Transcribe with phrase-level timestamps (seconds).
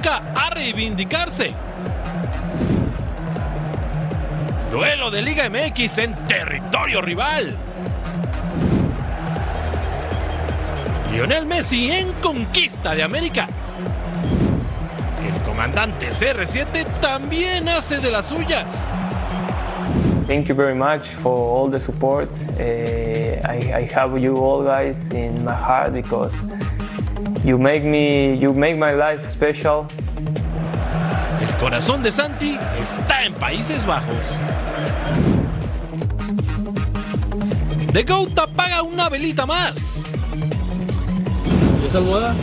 [0.00, 1.52] A reivindicarse.
[4.70, 7.56] Duelo de Liga MX en territorio rival.
[11.12, 13.46] Lionel Messi en conquista de América.
[15.26, 18.64] El comandante CR7 también hace de las suyas.
[20.26, 22.30] Thank you very much for all the support.
[22.58, 22.62] Uh,
[23.44, 26.32] I, I have you all guys in my heart because
[27.44, 29.86] you make me, you make my life special.
[31.40, 34.38] El corazón de Santi está en Países Bajos.
[37.92, 40.04] The Goat apaga una velita más.
[41.86, 42.34] ¿Es almohada?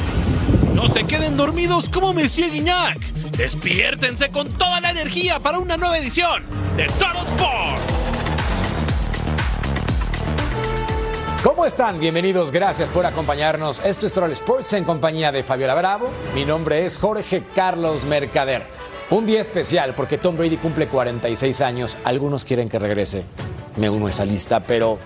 [0.76, 3.00] No se queden dormidos como Monsieur Guignac.
[3.38, 6.44] Despiértense con toda la energía para una nueva edición
[6.76, 7.99] de Total Sports.
[11.44, 12.02] ¿Cómo están?
[12.02, 13.80] Bienvenidos, gracias por acompañarnos.
[13.86, 16.10] Esto es Troll Sports en compañía de Fabiola Bravo.
[16.36, 18.64] Mi nombre es Jorge Carlos Mercader.
[19.10, 21.98] Un día especial porque Tom Brady cumple 46 años.
[22.04, 23.24] Algunos quieren que regrese.
[23.78, 25.00] Me uno a esa lista, pero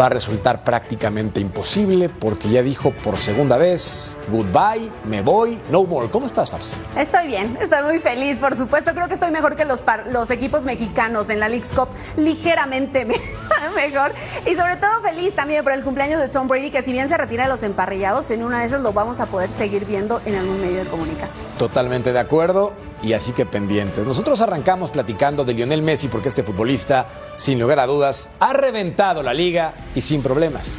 [0.00, 5.84] va a resultar prácticamente imposible porque ya dijo por segunda vez, goodbye, me voy, no
[5.84, 6.10] more.
[6.10, 6.74] ¿Cómo estás, Fabs?
[6.96, 8.92] Estoy bien, estoy muy feliz, por supuesto.
[8.92, 13.04] Creo que estoy mejor que los, par- los equipos mexicanos en la League's Cup, ligeramente
[13.04, 13.14] me-
[13.76, 14.12] mejor.
[14.46, 17.16] Y sobre todo feliz también por el cumpleaños de Tom Brady, que si bien se
[17.16, 20.34] retira de los emparrillados, en una de esas lo vamos a poder seguir viendo en
[20.34, 21.46] algún medio de comunicación.
[21.56, 22.72] Totalmente de acuerdo
[23.02, 24.06] y así que pendientes.
[24.06, 27.06] Nosotros arrancamos platicando de Lionel Messi porque este futbolista,
[27.36, 30.78] sin lugar a dudas, ha reventado la liga y sin problemas.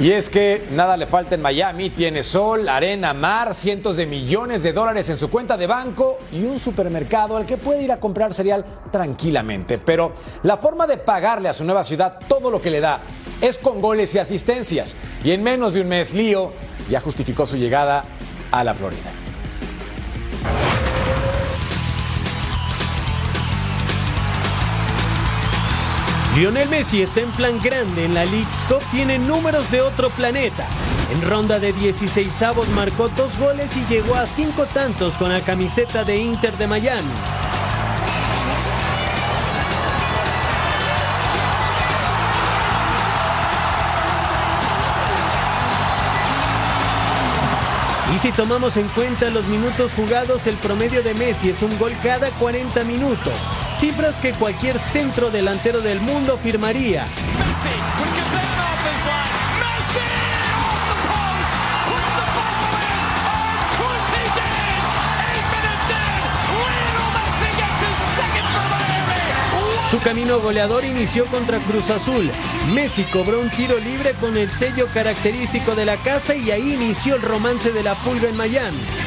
[0.00, 4.64] Y es que nada le falta en Miami, tiene sol, arena, mar, cientos de millones
[4.64, 8.00] de dólares en su cuenta de banco y un supermercado al que puede ir a
[8.00, 9.78] comprar cereal tranquilamente.
[9.78, 10.12] Pero
[10.42, 13.02] la forma de pagarle a su nueva ciudad todo lo que le da
[13.40, 14.96] es con goles y asistencias.
[15.22, 16.52] Y en menos de un mes, Lío
[16.90, 18.04] ya justificó su llegada
[18.50, 19.23] a la Florida.
[26.34, 30.66] Lionel Messi está en plan grande en la League's Cup, tiene números de otro planeta.
[31.12, 35.40] En ronda de 16 avos marcó dos goles y llegó a cinco tantos con la
[35.40, 37.02] camiseta de Inter de Miami.
[48.12, 51.92] Y si tomamos en cuenta los minutos jugados, el promedio de Messi es un gol
[52.02, 53.38] cada 40 minutos.
[53.84, 57.04] Cifras que cualquier centro delantero del mundo firmaría.
[69.90, 72.30] Su camino goleador inició contra Cruz Azul.
[72.72, 77.16] Messi cobró un tiro libre con el sello característico de la casa y ahí inició
[77.16, 79.03] el romance de la pulga en Miami.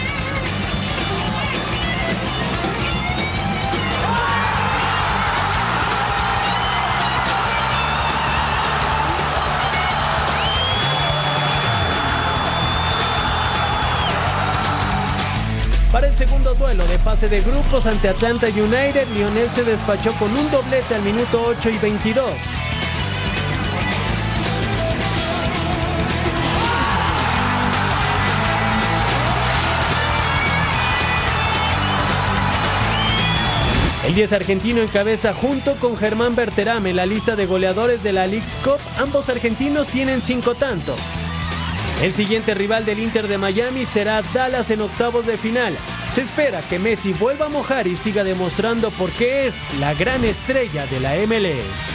[16.17, 20.95] Segundo duelo de fase de grupos ante Atlanta United, Lionel se despachó con un doblete
[20.95, 22.31] al minuto 8 y 22.
[34.07, 38.57] El 10 argentino encabeza junto con Germán Berterame la lista de goleadores de la League's
[38.63, 38.79] Cup.
[38.97, 40.99] Ambos argentinos tienen cinco tantos.
[42.01, 45.77] El siguiente rival del Inter de Miami será Dallas en octavos de final.
[46.17, 50.25] Se espera que Messi vuelva a mojar y siga demostrando por qué es la gran
[50.25, 51.91] estrella de la MLS.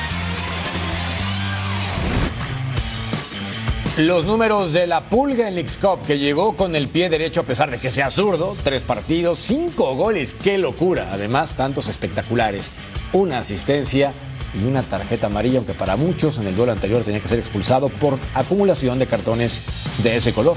[3.97, 7.43] Los números de la Pulga en Leagues Cup, que llegó con el pie derecho a
[7.43, 12.71] pesar de que sea zurdo, tres partidos, cinco goles, qué locura, además tantos espectaculares.
[13.13, 14.13] una asistencia
[14.55, 17.89] y una tarjeta amarilla, aunque para muchos en el duelo anterior tenía que ser expulsado
[17.89, 19.63] por acumulación de cartones
[20.05, 20.57] de ese color.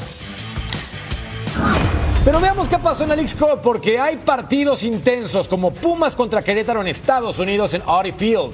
[2.25, 6.81] Pero veamos qué pasó en el X-Cup, porque hay partidos intensos como Pumas contra Querétaro
[6.81, 8.51] en Estados Unidos en Audi Field.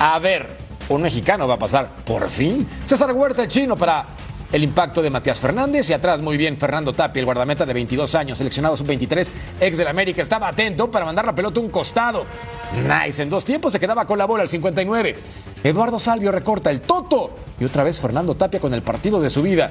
[0.00, 0.48] A ver,
[0.88, 2.66] un mexicano va a pasar por fin.
[2.82, 4.08] César Huerta, el chino, para
[4.50, 8.12] el impacto de Matías Fernández y atrás muy bien Fernando Tapia, el guardameta de 22
[8.16, 9.30] años, seleccionado sub-23,
[9.60, 12.26] ex del América, estaba atento para mandar la pelota a un costado.
[12.74, 15.16] Nice, en dos tiempos se quedaba con la bola al 59.
[15.62, 17.30] Eduardo Salvio recorta el Toto
[17.60, 19.70] y otra vez Fernando Tapia con el partido de su vida.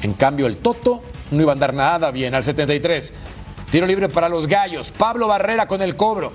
[0.00, 1.02] En cambio el Toto
[1.32, 3.12] no iba a andar nada bien al 73.
[3.70, 4.92] Tiro libre para los gallos.
[4.92, 6.32] Pablo Barrera con el cobro.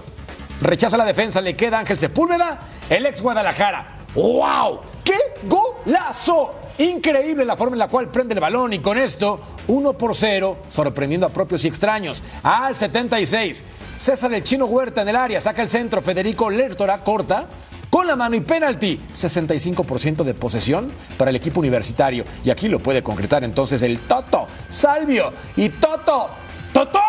[0.61, 2.59] Rechaza la defensa, le queda Ángel Sepúlveda,
[2.89, 3.97] el ex Guadalajara.
[4.15, 4.79] ¡Wow!
[5.03, 6.55] ¡Qué golazo!
[6.79, 10.57] Increíble la forma en la cual prende el balón y con esto 1 por 0,
[10.69, 12.23] sorprendiendo a propios y extraños.
[12.43, 13.63] Al 76,
[13.97, 17.45] César el Chino Huerta en el área, saca el centro, Federico Lertora corta
[17.89, 19.01] con la mano y penalti.
[19.11, 22.25] 65% de posesión para el equipo universitario.
[22.43, 24.36] Y aquí lo puede concretar entonces el Toto,
[24.67, 26.29] Salvio y Toto.
[26.73, 26.99] ¡Toto!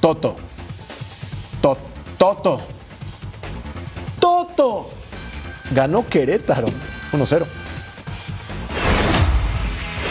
[0.00, 0.36] Toto.
[1.60, 1.80] Toto.
[2.18, 2.60] Toto.
[4.18, 4.90] Toto.
[5.70, 6.68] Ganó Querétaro.
[7.12, 7.59] 1-0.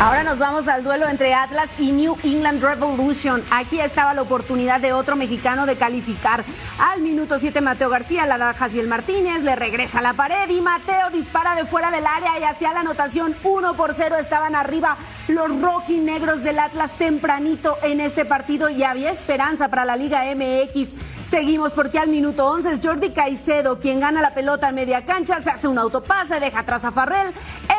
[0.02, 3.44] Ahora nos vamos al duelo entre Atlas y New England Revolution.
[3.52, 6.46] Aquí estaba la oportunidad de otro mexicano de calificar.
[6.78, 10.62] Al minuto 7 Mateo García la da Jaciel Martínez, le regresa a la pared y
[10.62, 14.96] Mateo dispara de fuera del área y hacia la anotación 1 por 0 estaban arriba
[15.28, 20.92] los rojinegros del Atlas tempranito en este partido y había esperanza para la Liga MX.
[21.26, 25.42] Seguimos porque al minuto 11 es Jordi Caicedo quien gana la pelota en media cancha,
[25.42, 27.34] se hace un autopase, deja atrás a Farrell,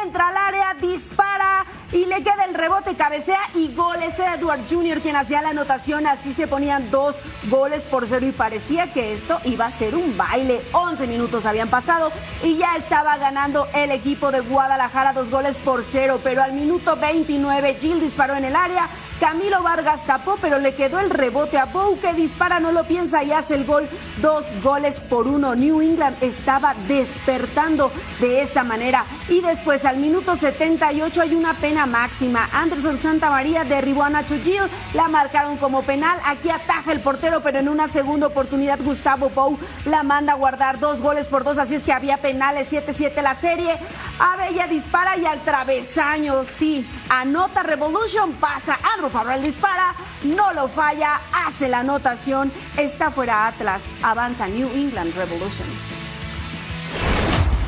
[0.05, 4.19] entra al área, dispara y le queda el rebote, cabecea y goles.
[4.19, 5.01] Era Edward Jr.
[5.01, 7.17] quien hacía la anotación, así se ponían dos
[7.49, 10.63] goles por cero y parecía que esto iba a ser un baile.
[10.73, 15.85] 11 minutos habían pasado y ya estaba ganando el equipo de Guadalajara dos goles por
[15.85, 18.89] cero, pero al minuto 29 Gil disparó en el área,
[19.21, 23.23] Camilo Vargas tapó, pero le quedó el rebote a Bou que dispara, no lo piensa
[23.23, 23.87] y hace el gol.
[24.23, 25.55] Dos goles por uno.
[25.55, 29.05] New England estaba despertando de esta manera.
[29.29, 32.49] Y después al minuto 78 hay una pena máxima.
[32.53, 34.63] Anderson Santa María derribó a Nacho Gil,
[34.95, 36.19] la marcaron como penal.
[36.25, 40.79] Aquí ataja el portero, pero en una segunda oportunidad Gustavo Bou la manda a guardar
[40.79, 41.59] dos goles por dos.
[41.59, 43.79] Así es que había penales 7-7 la serie.
[44.19, 51.21] Abella dispara y al travesaño, sí, anota Revolution, pasa Andrew Farrell dispara, no lo falla,
[51.47, 56.00] hace la anotación, está fuera Atlas, avanza New England Revolution.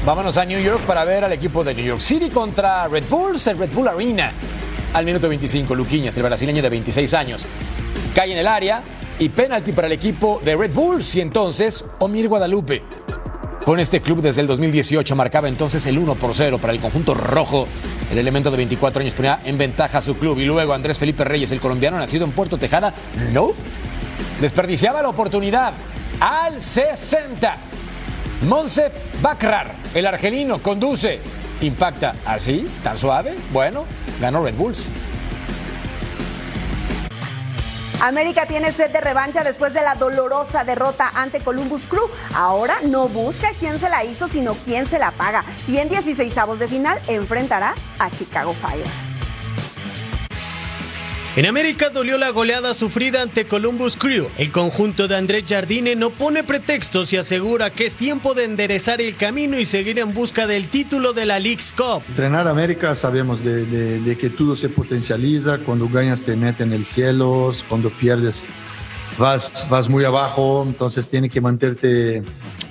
[0.04, 3.46] Vámonos a New York para ver al equipo de New York City contra Red Bulls,
[3.46, 4.32] el Red Bull Arena.
[4.94, 7.46] Al minuto 25, Luquiñas, el brasileño de 26 años,
[8.12, 8.82] cae en el área
[9.20, 12.82] y penalti para el equipo de Red Bulls y entonces Omir Guadalupe.
[13.64, 17.14] Con este club desde el 2018 marcaba entonces el 1 por 0 para el conjunto
[17.14, 17.69] rojo.
[18.10, 21.22] El elemento de 24 años ponía en ventaja a su club y luego Andrés Felipe
[21.22, 22.93] Reyes, el colombiano nacido en Puerto Tejada,
[23.32, 23.52] no.
[24.40, 25.75] Desperdiciaba la oportunidad
[26.19, 27.72] al 60.
[28.43, 28.93] Monsef
[29.23, 31.21] Bakrar, el argelino, conduce.
[31.61, 33.37] Impacta así, tan suave.
[33.53, 33.85] Bueno,
[34.21, 34.89] ganó Red Bulls.
[38.00, 42.11] América tiene sed de revancha después de la dolorosa derrota ante Columbus Crew.
[42.35, 45.45] Ahora no busca quién se la hizo, sino quién se la paga.
[45.69, 49.12] Y en 16 avos de final enfrentará a Chicago Fire.
[51.35, 54.29] En América dolió la goleada sufrida ante Columbus Crew.
[54.37, 59.01] El conjunto de Andrés Jardine no pone pretextos y asegura que es tiempo de enderezar
[59.01, 62.03] el camino y seguir en busca del título de la League's Cup.
[62.07, 67.51] Entrenar América sabemos de, que todo se potencializa, cuando ganas te meten en el cielo,
[67.67, 68.45] cuando pierdes
[69.17, 72.23] vas, vas muy abajo, entonces tiene que mantenerte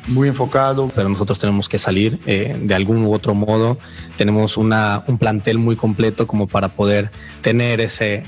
[0.08, 0.89] muy enfocado.
[0.93, 3.77] Pero nosotros tenemos que salir eh, de algún u otro modo.
[4.17, 8.24] Tenemos una, un plantel muy completo como para poder tener ese,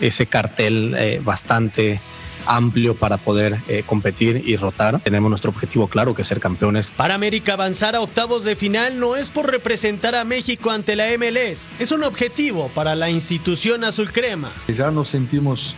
[0.00, 2.00] ese cartel eh, bastante
[2.46, 5.00] amplio para poder eh, competir y rotar.
[5.00, 6.90] Tenemos nuestro objetivo claro, que es ser campeones.
[6.90, 11.06] Para América avanzar a octavos de final no es por representar a México ante la
[11.18, 14.50] MLS, es un objetivo para la institución azul crema.
[14.68, 15.74] Ya nos sentimos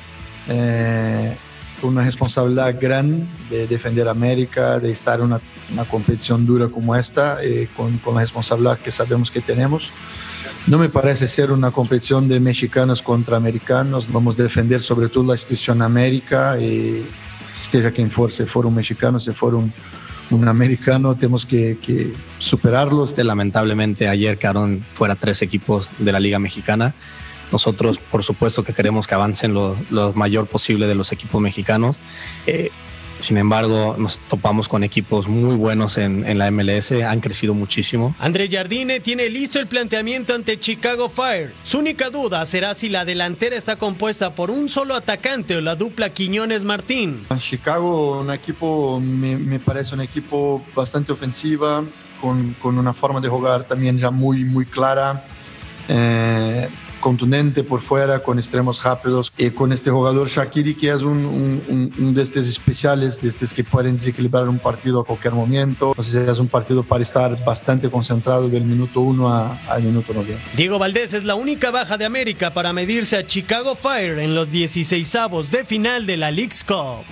[0.49, 1.37] eh,
[1.83, 5.41] una responsabilidad grande de defender América, de estar en una,
[5.73, 9.93] una competición dura como esta, eh, con, con la responsabilidad que sabemos que tenemos.
[10.67, 14.11] No me parece ser una competición de mexicanos contra americanos.
[14.13, 17.07] Vamos a defender sobre todo la institución América, y
[17.55, 19.73] seja quien fuera, si fuera un mexicano, si fuera un,
[20.31, 23.17] un americano, tenemos que, que, superarlos.
[23.17, 26.95] Lamentablemente ayer quedaron fuera tres equipos de la Liga Mexicana.
[27.53, 31.99] Nosotros, por supuesto, que queremos que avancen lo, lo mayor posible de los equipos mexicanos.
[32.47, 32.71] Eh,
[33.21, 38.15] Sin embargo, nos topamos con equipos muy buenos en, en la MLS, han crecido muchísimo.
[38.21, 41.53] André Jardine tiene listo el planteamiento ante Chicago Fire.
[41.65, 45.75] Su única duda será si la delantera está compuesta por un solo atacante o la
[45.75, 47.27] dupla Quiñones-Martín.
[47.39, 51.83] Chicago, un equipo, me, me, parece un equipo bastante ofensiva,
[52.21, 55.25] con, con, una forma de jugar también ya muy, muy clara.
[55.89, 56.69] Eh,
[57.01, 61.93] contundente por fuera, con extremos rápidos, y con este jugador Shakiri que es un, un,
[61.99, 65.91] un, de estos especiales, de estos que pueden desequilibrar un partido a cualquier momento.
[65.91, 70.41] Entonces es un partido para estar bastante concentrado del minuto 1 al minuto 90.
[70.57, 74.51] Diego Valdés es la única baja de América para medirse a Chicago Fire en los
[74.51, 77.05] 16avos de final de la League's Cup.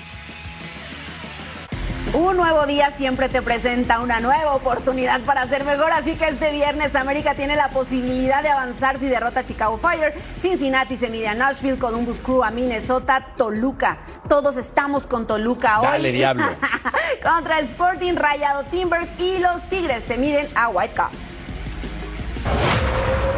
[2.13, 6.51] Un nuevo día siempre te presenta una nueva oportunidad para ser mejor, así que este
[6.51, 11.29] viernes América tiene la posibilidad de avanzar si derrota a Chicago Fire, Cincinnati se mide
[11.29, 13.99] a Nashville, Columbus Crew a Minnesota, Toluca.
[14.29, 15.87] Todos estamos con Toluca hoy.
[15.87, 16.45] Dale, diablo.
[17.23, 21.37] Contra Sporting, Rayado Timbers y los Tigres se miden a Whitecaps.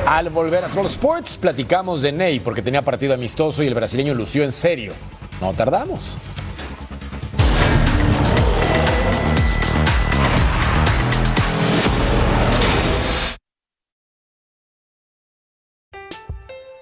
[0.06, 4.14] Al volver a Troll Sports, platicamos de Ney porque tenía partido amistoso y el brasileño
[4.14, 4.92] lució en serio.
[5.40, 6.14] No tardamos.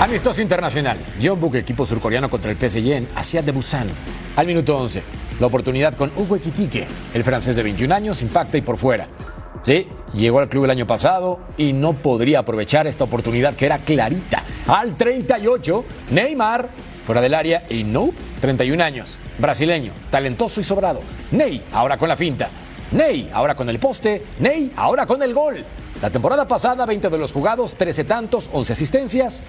[0.00, 0.96] Amistoso internacional.
[1.18, 3.88] Jeonbuk, equipo surcoreano contra el PSG en Asia de Busan.
[4.36, 5.02] Al minuto 11.
[5.40, 6.86] La oportunidad con Hugo Ekitike.
[7.12, 9.08] El francés de 21 años impacta y por fuera.
[9.62, 13.78] Sí, llegó al club el año pasado y no podría aprovechar esta oportunidad que era
[13.78, 14.44] clarita.
[14.68, 16.68] Al 38, Neymar,
[17.04, 19.18] fuera del área y no, 31 años.
[19.38, 21.00] Brasileño, talentoso y sobrado.
[21.32, 22.48] Ney, ahora con la finta.
[22.92, 24.22] Ney, ahora con el poste.
[24.38, 25.64] Ney, ahora con el gol.
[26.00, 29.42] La temporada pasada, 20 de los jugados, 13 tantos, 11 asistencias.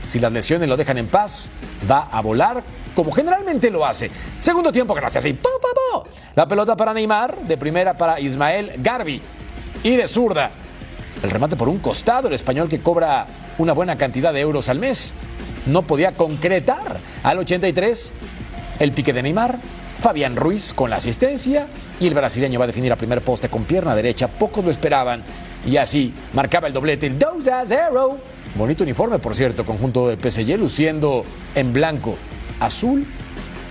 [0.00, 1.50] Si las lesiones lo dejan en paz,
[1.90, 2.64] va a volar
[2.94, 4.10] como generalmente lo hace.
[4.38, 5.26] Segundo tiempo, gracias.
[5.26, 5.68] Y ¡po, po,
[6.02, 6.08] po!
[6.34, 9.20] La pelota para Neymar, de primera para Ismael Garbi.
[9.82, 10.50] Y de zurda,
[11.22, 13.26] el remate por un costado, el español que cobra
[13.58, 15.12] una buena cantidad de euros al mes.
[15.66, 16.98] No podía concretar.
[17.22, 18.14] Al 83,
[18.78, 19.58] el pique de Neymar.
[20.00, 21.66] Fabián Ruiz con la asistencia
[22.00, 24.28] y el brasileño va a definir a primer poste con pierna derecha.
[24.28, 25.22] Pocos lo esperaban
[25.66, 28.18] y así marcaba el doblete, el 2 a 0.
[28.54, 31.24] Bonito uniforme, por cierto, conjunto de PSG luciendo
[31.54, 32.16] en blanco,
[32.58, 33.06] azul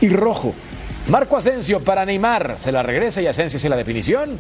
[0.02, 0.54] y rojo.
[1.08, 4.40] Marco Asensio para Neymar, se la regresa y Asensio hace la definición.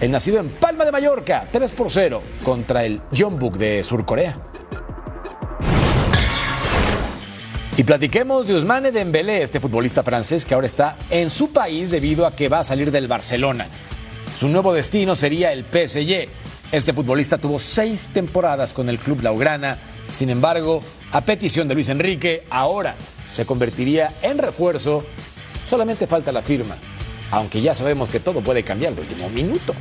[0.00, 4.38] El nacido en Palma de Mallorca, 3 por 0 contra el Jeonbuk de Surcorea.
[7.76, 12.26] Y platiquemos de Ousmane Dembélé, este futbolista francés que ahora está en su país debido
[12.26, 13.68] a que va a salir del Barcelona.
[14.32, 16.28] Su nuevo destino sería el PSG.
[16.70, 19.78] Este futbolista tuvo seis temporadas con el club Laugrana.
[20.12, 20.82] Sin embargo,
[21.12, 22.94] a petición de Luis Enrique, ahora
[23.32, 25.06] se convertiría en refuerzo.
[25.64, 26.76] Solamente falta la firma,
[27.30, 29.74] aunque ya sabemos que todo puede cambiar de último minuto.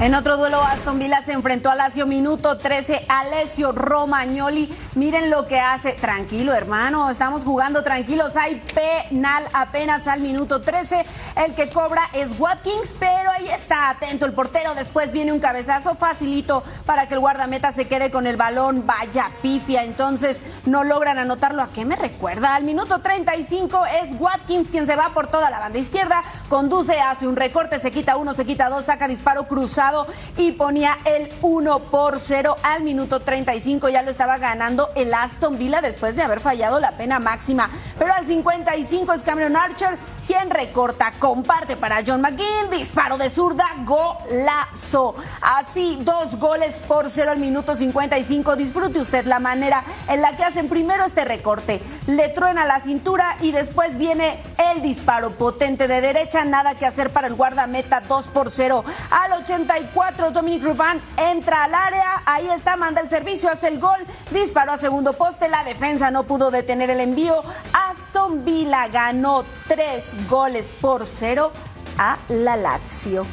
[0.00, 3.06] En otro duelo, Aston Villa se enfrentó a Lazio minuto 13.
[3.08, 5.94] Alessio Romagnoli, miren lo que hace.
[5.94, 8.36] Tranquilo, hermano, estamos jugando tranquilos.
[8.36, 11.04] Hay penal apenas al minuto 13.
[11.34, 14.76] El que cobra es Watkins, pero ahí está atento el portero.
[14.76, 18.86] Después viene un cabezazo facilito para que el guardameta se quede con el balón.
[18.86, 21.60] Vaya pifia, entonces no logran anotarlo.
[21.60, 22.54] ¿A qué me recuerda?
[22.54, 26.22] Al minuto 35 es Watkins quien se va por toda la banda izquierda.
[26.48, 29.87] Conduce, hace un recorte, se quita uno, se quita dos, saca disparo cruzado
[30.36, 33.88] y ponía el 1 por 0 al minuto 35.
[33.88, 37.70] Ya lo estaba ganando el Aston Villa después de haber fallado la pena máxima.
[37.98, 43.64] Pero al 55 es Cameron Archer quien recorta, comparte para John McGinn, disparo de zurda,
[43.84, 45.16] golazo.
[45.40, 48.54] Así, dos goles por cero al minuto 55.
[48.54, 51.80] Disfrute usted la manera en la que hacen primero este recorte.
[52.06, 54.38] Le truena la cintura y después viene
[54.70, 56.44] el disparo potente de derecha.
[56.44, 58.84] Nada que hacer para el guardameta, 2 por 0.
[59.10, 62.22] Al 84, Dominic Ruban entra al área.
[62.26, 63.98] Ahí está, manda el servicio, hace el gol.
[64.30, 65.48] Disparó a segundo poste.
[65.48, 67.42] La defensa no pudo detener el envío.
[67.72, 71.52] Aston Villa ganó 3 goles por cero
[71.98, 73.26] a la Lazio.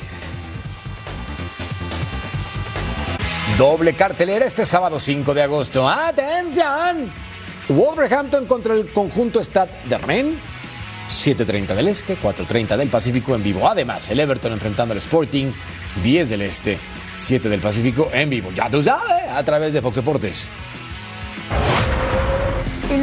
[3.57, 5.87] Doble cartelera este sábado 5 de agosto.
[5.87, 7.11] ¡Atención!
[7.69, 10.35] Wolverhampton contra el conjunto Stade de Rennes.
[11.09, 13.69] 7.30 del Este, 4.30 del Pacífico en vivo.
[13.69, 15.51] Además, el Everton enfrentando al Sporting,
[16.03, 16.79] 10 del Este,
[17.19, 18.51] 7 del Pacífico en vivo.
[18.53, 20.49] Ya tú sabes, a través de Fox Deportes.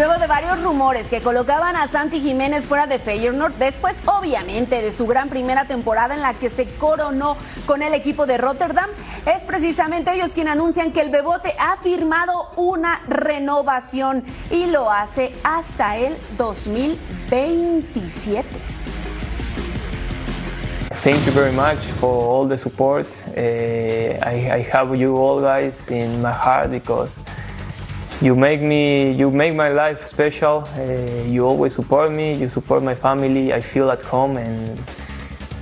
[0.04, 4.90] Luego de varios rumores que colocaban a Santi Jiménez fuera de Feyenoord, después obviamente de
[4.90, 8.90] su gran primera temporada en la que se coronó con el equipo de Rotterdam,
[9.26, 15.36] es precisamente ellos quienes anuncian que el Bebote ha firmado una renovación y lo hace
[15.44, 18.48] hasta el 2027.
[21.04, 23.06] Thank you very much for all the support.
[23.36, 27.20] Uh, I, I have you all guys in my heart because
[28.22, 30.82] you make me you make my life special uh,
[31.26, 34.78] you always support me you support my family i feel at home and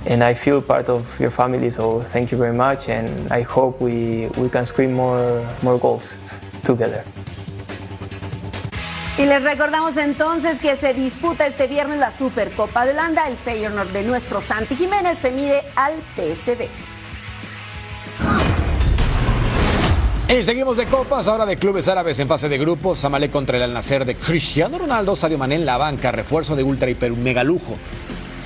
[0.05, 3.81] and i feel part of your family so thank you very much and i hope
[3.81, 6.15] we we can scream more more goals
[6.63, 7.03] together
[9.17, 13.27] Y les recordamos entonces que se disputa este viernes la Supercopa de Holanda.
[13.27, 16.90] El Feyenoord de nuestro Santi Jiménez se mide al PSV.
[20.31, 22.99] Y seguimos de copas, ahora de clubes árabes en fase de grupos.
[22.99, 26.63] Samalé contra el Al Nacer de Cristiano Ronaldo, Sadio Mané en la banca, refuerzo de
[26.63, 27.77] ultra hiper mega lujo.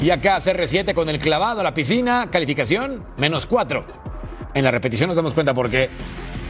[0.01, 3.85] Y acá CR7 con el clavado a la piscina, calificación menos 4.
[4.55, 5.91] En la repetición nos damos cuenta por qué.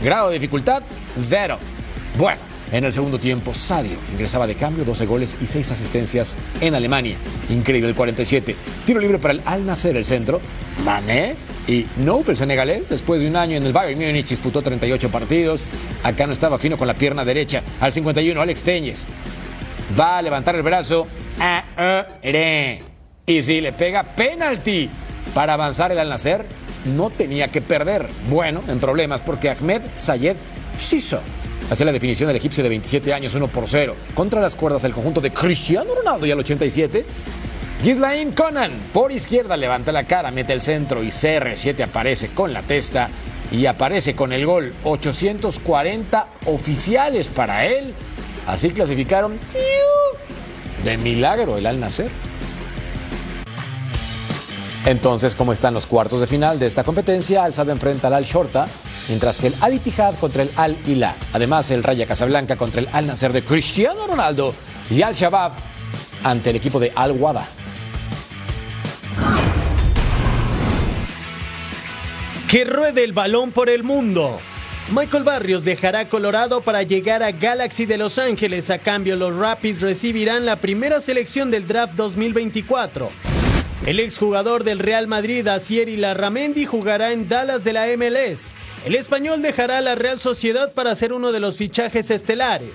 [0.01, 0.83] Grado de dificultad,
[1.17, 1.57] cero.
[2.17, 2.39] Bueno,
[2.71, 7.17] en el segundo tiempo, Sadio ingresaba de cambio, 12 goles y 6 asistencias en Alemania.
[7.49, 8.55] Increíble el 47.
[8.85, 10.39] Tiro libre para el Al Nacer, el centro.
[10.83, 11.35] Mané
[11.67, 15.65] y Nope, el senegalés, después de un año en el Bayern Múnich, disputó 38 partidos.
[16.03, 17.63] Acá no estaba fino con la pierna derecha.
[17.79, 19.07] Al 51, Alex Teñez.
[19.99, 21.07] Va a levantar el brazo.
[21.39, 21.63] Ah,
[23.25, 24.89] y si le pega penalti
[25.33, 26.45] para avanzar el Al Nacer,
[26.85, 28.07] no tenía que perder.
[28.29, 30.35] Bueno, en problemas porque Ahmed Sayed
[30.77, 31.19] Shiso
[31.69, 33.95] hace la definición del egipcio de 27 años, 1 por 0.
[34.13, 37.05] Contra las cuerdas el conjunto de Cristiano Ronaldo y al 87.
[37.85, 42.63] Gislain Conan por izquierda levanta la cara, mete el centro y CR7 aparece con la
[42.63, 43.09] testa
[43.51, 44.73] y aparece con el gol.
[44.85, 47.93] 840 oficiales para él.
[48.47, 49.37] Así clasificaron
[50.83, 52.09] de milagro el Al Nacer.
[54.87, 57.43] Entonces, ¿cómo están los cuartos de final de esta competencia?
[57.43, 58.67] Al Sad enfrenta al Al Shorta,
[59.07, 61.17] mientras que el Al Ittihad contra el Al Hilal.
[61.33, 64.55] Además, el Raya Casablanca contra el Al Nasser de Cristiano Ronaldo
[64.89, 65.51] y Al Shabab
[66.23, 67.47] ante el equipo de Al Wada.
[72.55, 74.39] Que ruede el balón por el mundo.
[74.89, 78.69] Michael Barrios dejará Colorado para llegar a Galaxy de Los Ángeles.
[78.69, 83.09] A cambio, los Rapids recibirán la primera selección del draft 2024.
[83.85, 88.55] El exjugador del Real Madrid, Asieri Larramendi, jugará en Dallas de la MLS.
[88.85, 92.71] El español dejará la Real Sociedad para ser uno de los fichajes estelares.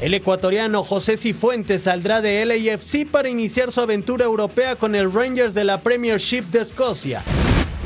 [0.00, 5.52] El ecuatoriano José Cifuentes saldrá de LAFC para iniciar su aventura europea con el Rangers
[5.52, 7.22] de la Premiership de Escocia.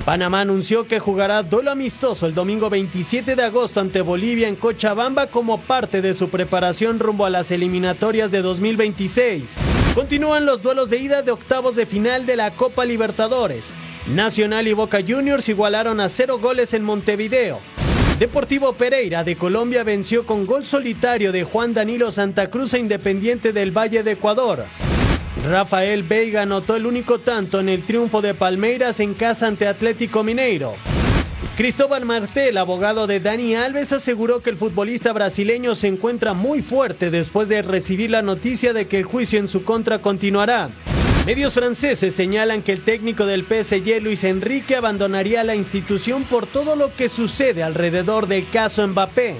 [0.06, 5.26] Panamá anunció que jugará duelo amistoso el domingo 27 de agosto ante Bolivia en Cochabamba
[5.26, 9.56] como parte de su preparación rumbo a las eliminatorias de 2026.
[9.96, 13.74] Continúan los duelos de ida de octavos de final de la Copa Libertadores.
[14.06, 17.58] Nacional y Boca Juniors igualaron a cero goles en Montevideo.
[18.20, 23.52] Deportivo Pereira de Colombia venció con gol solitario de Juan Danilo Santa Cruz a Independiente
[23.52, 24.66] del Valle de Ecuador.
[25.44, 30.22] Rafael Veiga anotó el único tanto en el triunfo de Palmeiras en casa ante Atlético
[30.24, 30.74] Mineiro.
[31.56, 37.10] Cristóbal Martel, abogado de Dani Alves, aseguró que el futbolista brasileño se encuentra muy fuerte
[37.10, 40.68] después de recibir la noticia de que el juicio en su contra continuará.
[41.24, 46.76] Medios franceses señalan que el técnico del PSG, Luis Enrique, abandonaría la institución por todo
[46.76, 49.36] lo que sucede alrededor del caso Mbappé.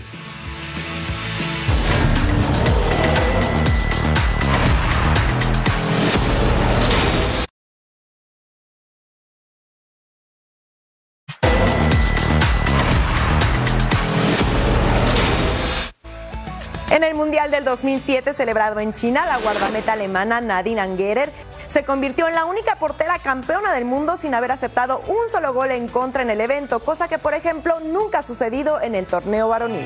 [16.97, 21.31] En el Mundial del 2007 celebrado en China, la guardameta alemana Nadine Angerer
[21.69, 25.73] se convirtió en la única portera campeona del mundo sin haber aceptado un solo gol
[25.73, 29.51] en contra en el evento, cosa que por ejemplo nunca ha sucedido en el torneo
[29.51, 29.85] varonil.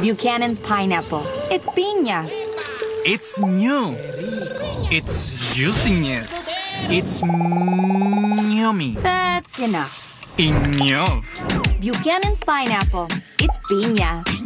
[0.00, 1.22] Buchanan's pineapple.
[1.50, 2.24] It's piña.
[3.04, 3.96] It's new.
[4.92, 6.48] It's juiciness.
[6.88, 8.96] It's yummy.
[9.02, 10.06] That's enough.
[10.38, 11.26] Enough.
[11.80, 13.08] Buchanan's pineapple.
[13.40, 14.37] It's piña.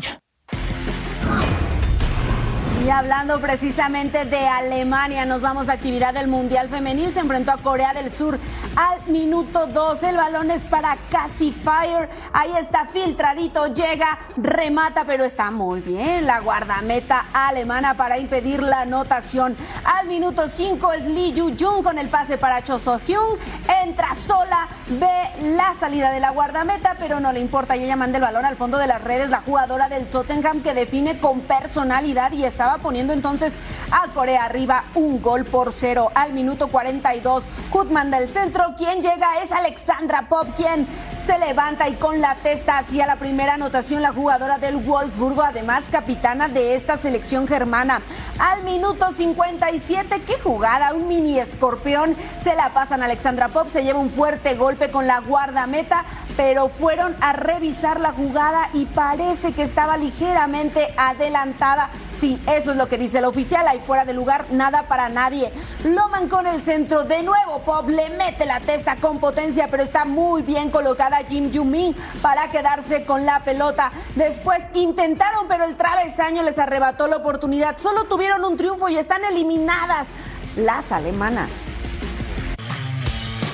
[2.84, 7.14] Y hablando precisamente de Alemania, nos vamos a actividad del Mundial Femenil.
[7.14, 8.40] Se enfrentó a Corea del Sur
[8.74, 10.10] al minuto 12.
[10.10, 12.08] El balón es para Cassie Fire.
[12.32, 18.80] Ahí está filtradito, llega, remata, pero está muy bien la guardameta alemana para impedir la
[18.80, 19.56] anotación.
[19.84, 23.38] Al minuto 5 es Lee Yu Jung con el pase para Cho So Hyun.
[23.84, 27.76] Entra sola, ve la salida de la guardameta, pero no le importa.
[27.76, 29.30] Y ella manda el balón al fondo de las redes.
[29.30, 33.52] La jugadora del Tottenham que define con personalidad y estaba poniendo entonces
[33.90, 37.44] a Corea arriba un gol por cero al minuto 42.
[37.70, 40.86] Kutman del centro, quien llega es Alexandra Pop, quien
[41.24, 45.88] se levanta y con la testa hacia la primera anotación la jugadora del Wolfsburgo, además
[45.88, 48.02] capitana de esta selección germana.
[48.38, 53.84] Al minuto 57, qué jugada, un mini escorpión, se la pasan a Alexandra Pop, se
[53.84, 56.04] lleva un fuerte golpe con la guardameta,
[56.36, 61.90] pero fueron a revisar la jugada y parece que estaba ligeramente adelantada.
[62.12, 65.52] Sí, eso es lo que dice el oficial, ahí fuera de lugar, nada para nadie.
[65.82, 70.04] Loman con el centro, de nuevo Pop le mete la testa con potencia, pero está
[70.04, 73.90] muy bien colocada Jim Jumin para quedarse con la pelota.
[74.14, 77.78] Después intentaron, pero el travesaño les arrebató la oportunidad.
[77.78, 80.06] Solo tuvieron un triunfo y están eliminadas
[80.54, 81.70] las alemanas.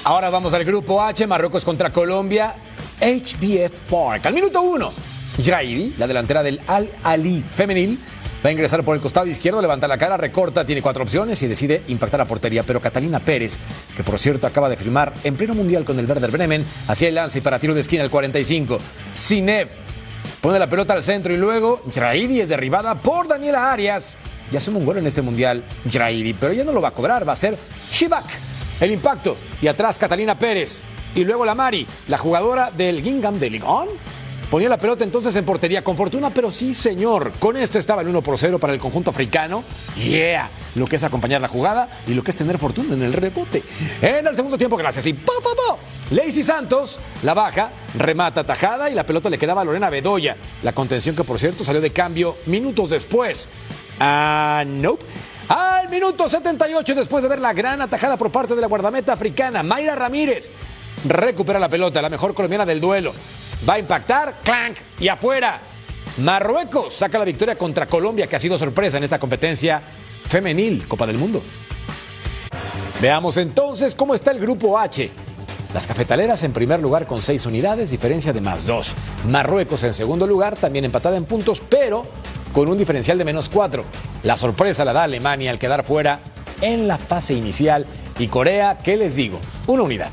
[0.04, 2.56] Ahora vamos al grupo H, Marruecos contra Colombia,
[3.00, 4.26] HBF Park.
[4.26, 4.92] Al minuto uno,
[5.42, 7.98] Jraidi, la delantera del Al Ali femenil,
[8.44, 11.48] va a ingresar por el costado izquierdo, levanta la cara, recorta, tiene cuatro opciones y
[11.48, 12.62] decide impactar a portería.
[12.62, 13.58] Pero Catalina Pérez,
[13.96, 17.14] que por cierto acaba de firmar en pleno mundial con el Werder Bremen, hacía el
[17.14, 18.78] lance y para tiro de esquina al 45.
[19.12, 19.68] Sinev
[20.40, 24.18] pone la pelota al centro y luego Jraidi es derribada por Daniela Arias.
[24.50, 27.28] Ya suma un gol en este mundial Jraidi, pero ya no lo va a cobrar,
[27.28, 27.58] va a ser
[27.90, 28.26] Shibak.
[28.80, 30.84] El impacto y atrás Catalina Pérez.
[31.14, 33.88] Y luego la Mari, la jugadora del Gingham de Ligón.
[34.50, 37.32] Ponía la pelota entonces en portería con fortuna, pero sí, señor.
[37.38, 39.62] Con esto estaba el 1 por 0 para el conjunto africano.
[39.96, 43.12] Yeah, lo que es acompañar la jugada y lo que es tener fortuna en el
[43.12, 43.62] rebote.
[44.00, 45.04] En el segundo tiempo, gracias.
[45.06, 45.78] Y po, po, po.
[46.10, 50.38] Lacey Santos la baja, remata tajada y la pelota le quedaba a Lorena Bedoya.
[50.62, 53.50] La contención que, por cierto, salió de cambio minutos después.
[54.00, 55.04] Ah, nope.
[55.48, 59.62] Al minuto 78, después de ver la gran atajada por parte de la guardameta africana,
[59.62, 60.50] Mayra Ramírez
[61.06, 63.12] recupera la pelota, la mejor colombiana del duelo.
[63.66, 65.60] Va a impactar, clank y afuera.
[66.18, 69.80] Marruecos saca la victoria contra Colombia, que ha sido sorpresa en esta competencia
[70.28, 71.42] femenil, Copa del Mundo.
[73.00, 75.10] Veamos entonces cómo está el grupo H.
[75.72, 78.96] Las cafetaleras en primer lugar con seis unidades, diferencia de más dos.
[79.26, 82.06] Marruecos en segundo lugar, también empatada en puntos, pero
[82.52, 83.84] con un diferencial de menos cuatro.
[84.22, 86.20] La sorpresa la da Alemania al quedar fuera
[86.60, 87.86] en la fase inicial.
[88.18, 89.38] Y Corea, ¿qué les digo?
[89.66, 90.10] Una unidad.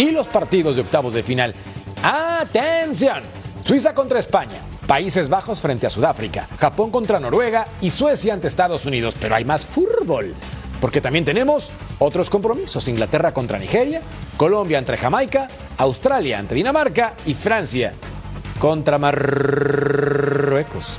[0.00, 1.54] Y los partidos de octavos de final.
[2.02, 3.22] ¡Atención!
[3.62, 4.56] Suiza contra España.
[4.86, 6.48] Países Bajos frente a Sudáfrica.
[6.58, 9.14] Japón contra Noruega y Suecia ante Estados Unidos.
[9.20, 10.34] Pero hay más fútbol.
[10.80, 12.88] Porque también tenemos otros compromisos.
[12.88, 14.00] Inglaterra contra Nigeria,
[14.38, 17.92] Colombia entre Jamaica, Australia ante Dinamarca y Francia
[18.58, 20.96] contra Marruecos.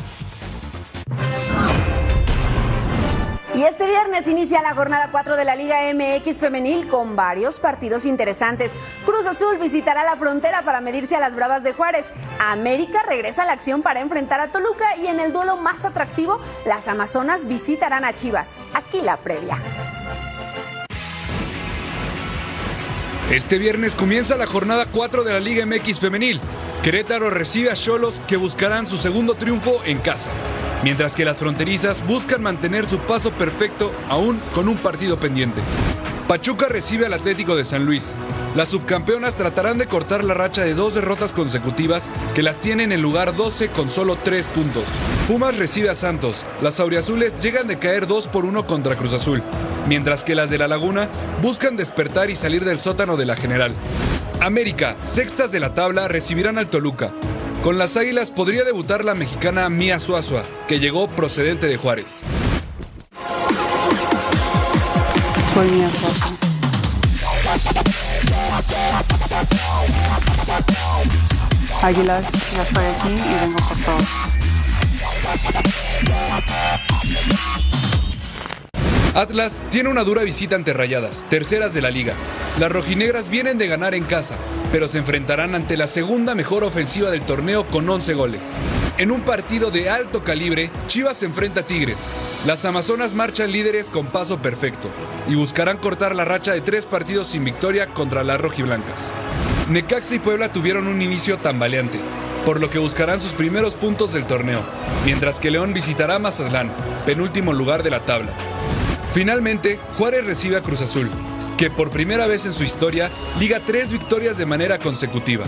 [3.62, 8.08] Y este viernes inicia la jornada 4 de la Liga MX femenil con varios partidos
[8.08, 8.72] interesantes.
[9.06, 12.08] Cruz Azul visitará la frontera para medirse a las Bravas de Juárez.
[12.40, 16.40] América regresa a la acción para enfrentar a Toluca y en el duelo más atractivo,
[16.66, 18.56] las Amazonas visitarán a Chivas.
[18.74, 19.60] Aquí la previa.
[23.32, 26.42] Este viernes comienza la jornada 4 de la Liga MX femenil.
[26.84, 30.32] Querétaro recibe a Cholos que buscarán su segundo triunfo en casa,
[30.84, 35.62] mientras que las fronterizas buscan mantener su paso perfecto aún con un partido pendiente.
[36.32, 38.14] Pachuca recibe al Atlético de San Luis.
[38.56, 43.02] Las subcampeonas tratarán de cortar la racha de dos derrotas consecutivas que las tienen en
[43.02, 44.86] lugar 12 con solo 3 puntos.
[45.28, 46.46] Pumas recibe a Santos.
[46.62, 49.44] Las auriazules llegan de caer 2 por 1 contra Cruz Azul,
[49.90, 51.10] mientras que las de la Laguna
[51.42, 53.74] buscan despertar y salir del sótano de la general.
[54.40, 57.12] América, sextas de la tabla, recibirán al Toluca.
[57.62, 62.24] Con las Águilas podría debutar la mexicana Mía Suazua, que llegó procedente de Juárez.
[65.60, 66.32] Mía Suazua.
[71.84, 74.10] Águilas, ya estoy aquí y vengo por todos.
[79.14, 82.14] Atlas tiene una dura visita ante Rayadas, terceras de la liga.
[82.58, 84.38] Las rojinegras vienen de ganar en casa,
[84.72, 88.54] pero se enfrentarán ante la segunda mejor ofensiva del torneo con 11 goles.
[88.98, 92.06] En un partido de alto calibre, Chivas se enfrenta a Tigres.
[92.46, 94.90] Las Amazonas marchan líderes con paso perfecto
[95.28, 99.14] y buscarán cortar la racha de tres partidos sin victoria contra las rojiblancas.
[99.70, 102.00] Necaxa y Puebla tuvieron un inicio tambaleante,
[102.46, 104.62] por lo que buscarán sus primeros puntos del torneo,
[105.04, 106.72] mientras que León visitará Mazatlán,
[107.06, 108.32] penúltimo lugar de la tabla.
[109.14, 111.10] Finalmente, Juárez recibe a Cruz Azul,
[111.58, 115.46] que por primera vez en su historia liga tres victorias de manera consecutiva,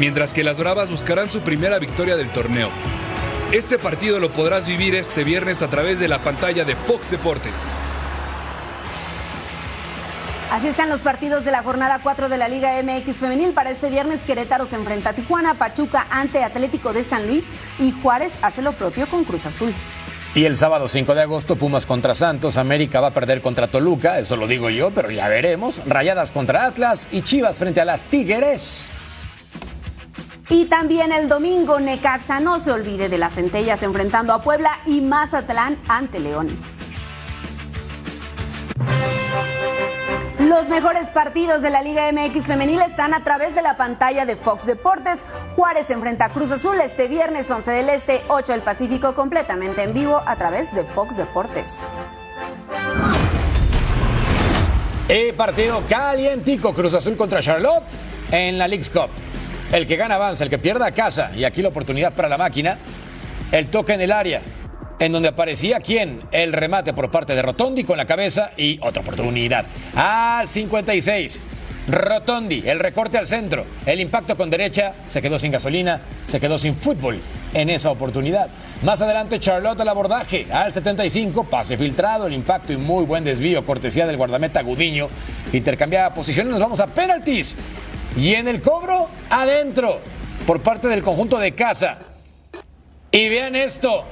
[0.00, 2.70] mientras que las Bravas buscarán su primera victoria del torneo.
[3.52, 7.72] Este partido lo podrás vivir este viernes a través de la pantalla de Fox Deportes.
[10.50, 13.52] Así están los partidos de la jornada 4 de la Liga MX Femenil.
[13.52, 17.44] Para este viernes, Querétaro se enfrenta a Tijuana, Pachuca ante Atlético de San Luis
[17.78, 19.72] y Juárez hace lo propio con Cruz Azul.
[20.34, 24.18] Y el sábado 5 de agosto, Pumas contra Santos, América va a perder contra Toluca,
[24.18, 25.82] eso lo digo yo, pero ya veremos.
[25.86, 28.90] Rayadas contra Atlas y Chivas frente a las Tigres.
[30.50, 35.00] Y también el domingo, Necaxa no se olvide de las centellas enfrentando a Puebla y
[35.00, 36.77] Mazatlán ante León.
[40.58, 44.34] Los mejores partidos de la Liga MX femenil están a través de la pantalla de
[44.34, 45.24] Fox Deportes.
[45.54, 49.94] Juárez enfrenta a Cruz Azul este viernes 11 del Este, 8 del Pacífico, completamente en
[49.94, 51.88] vivo a través de Fox Deportes.
[55.08, 57.84] Y partido calientico, Cruz Azul contra Charlotte
[58.32, 59.10] en la League's Cup.
[59.70, 61.30] El que gana avanza, el que pierda casa.
[61.36, 62.78] Y aquí la oportunidad para la máquina.
[63.52, 64.42] El toque en el área
[64.98, 66.22] en donde aparecía quién?
[66.32, 69.66] El remate por parte de Rotondi con la cabeza y otra oportunidad.
[69.94, 71.42] Al 56.
[71.88, 76.58] Rotondi, el recorte al centro, el impacto con derecha, se quedó sin gasolina, se quedó
[76.58, 77.18] sin fútbol
[77.54, 78.48] en esa oportunidad.
[78.82, 83.64] Más adelante Charlotte al abordaje, al 75, pase filtrado, el impacto y muy buen desvío,
[83.64, 85.08] cortesía del guardameta Gudiño.
[85.54, 87.56] Intercambiada posiciones, nos vamos a penaltis.
[88.18, 90.00] Y en el cobro, adentro,
[90.46, 91.98] por parte del conjunto de casa.
[93.10, 94.04] Y vean esto,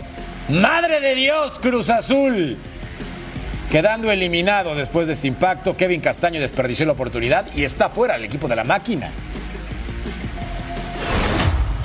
[0.49, 2.57] Madre de Dios, Cruz Azul.
[3.71, 8.25] Quedando eliminado después de este impacto, Kevin Castaño desperdició la oportunidad y está fuera el
[8.25, 9.11] equipo de la máquina.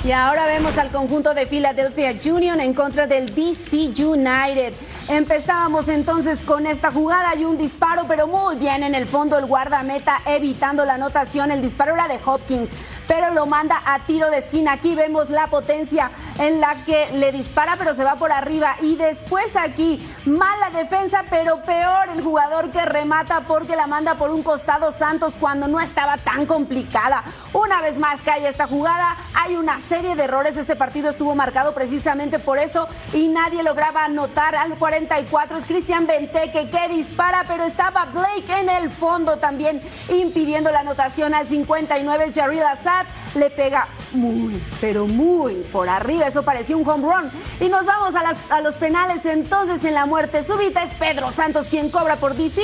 [0.04, 4.74] Y ahora vemos al conjunto de Philadelphia Union en contra del DC United.
[5.08, 9.46] Empezábamos entonces con esta jugada y un disparo, pero muy bien en el fondo el
[9.46, 11.50] guardameta evitando la anotación.
[11.50, 12.70] El disparo era de Hopkins,
[13.08, 14.72] pero lo manda a tiro de esquina.
[14.72, 18.76] Aquí vemos la potencia en la que le dispara, pero se va por arriba.
[18.80, 24.30] Y después aquí, mala defensa, pero peor el jugador que remata porque la manda por
[24.30, 27.24] un costado Santos cuando no estaba tan complicada.
[27.52, 29.16] Una vez más cae esta jugada.
[29.34, 30.56] Hay una serie de errores.
[30.56, 36.06] Este partido estuvo marcado precisamente por eso y nadie lograba anotar al 44 es Cristian
[36.06, 42.30] Benteke que dispara, pero estaba Blake en el fondo también impidiendo la anotación al 59.
[42.34, 46.26] Jarrell Assad le pega muy, pero muy por arriba.
[46.26, 47.30] Eso parecía un home run.
[47.58, 49.24] Y nos vamos a, las, a los penales.
[49.24, 52.60] Entonces en la muerte súbita es Pedro Santos quien cobra por DC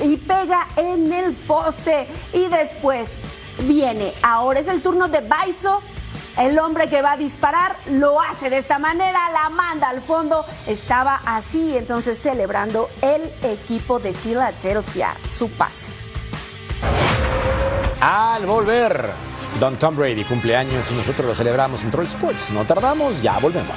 [0.00, 2.08] y pega en el poste.
[2.34, 3.16] Y después
[3.66, 5.80] viene, ahora es el turno de Baiso
[6.40, 10.44] el hombre que va a disparar lo hace de esta manera, la manda al fondo.
[10.66, 15.92] Estaba así, entonces celebrando el equipo de Filadelfia su pase.
[18.00, 19.10] Al volver,
[19.58, 22.50] Don Tom Brady cumpleaños y nosotros lo celebramos en Troll Sports.
[22.52, 23.76] No tardamos, ya volvemos.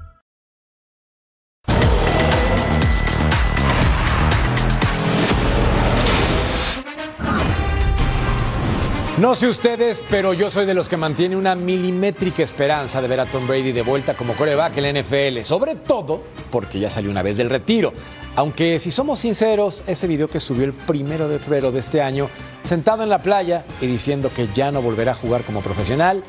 [9.21, 13.19] No sé ustedes, pero yo soy de los que mantiene una milimétrica esperanza de ver
[13.19, 17.11] a Tom Brady de vuelta como coreback en la NFL, sobre todo porque ya salió
[17.11, 17.93] una vez del retiro.
[18.35, 22.31] Aunque si somos sinceros, ese video que subió el primero de febrero de este año,
[22.63, 26.23] sentado en la playa y diciendo que ya no volverá a jugar como profesional,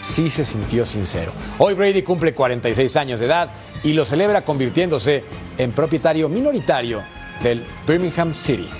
[0.00, 1.32] sí se sintió sincero.
[1.58, 3.50] Hoy Brady cumple 46 años de edad
[3.84, 5.22] y lo celebra convirtiéndose
[5.58, 7.02] en propietario minoritario
[7.42, 8.70] del Birmingham City.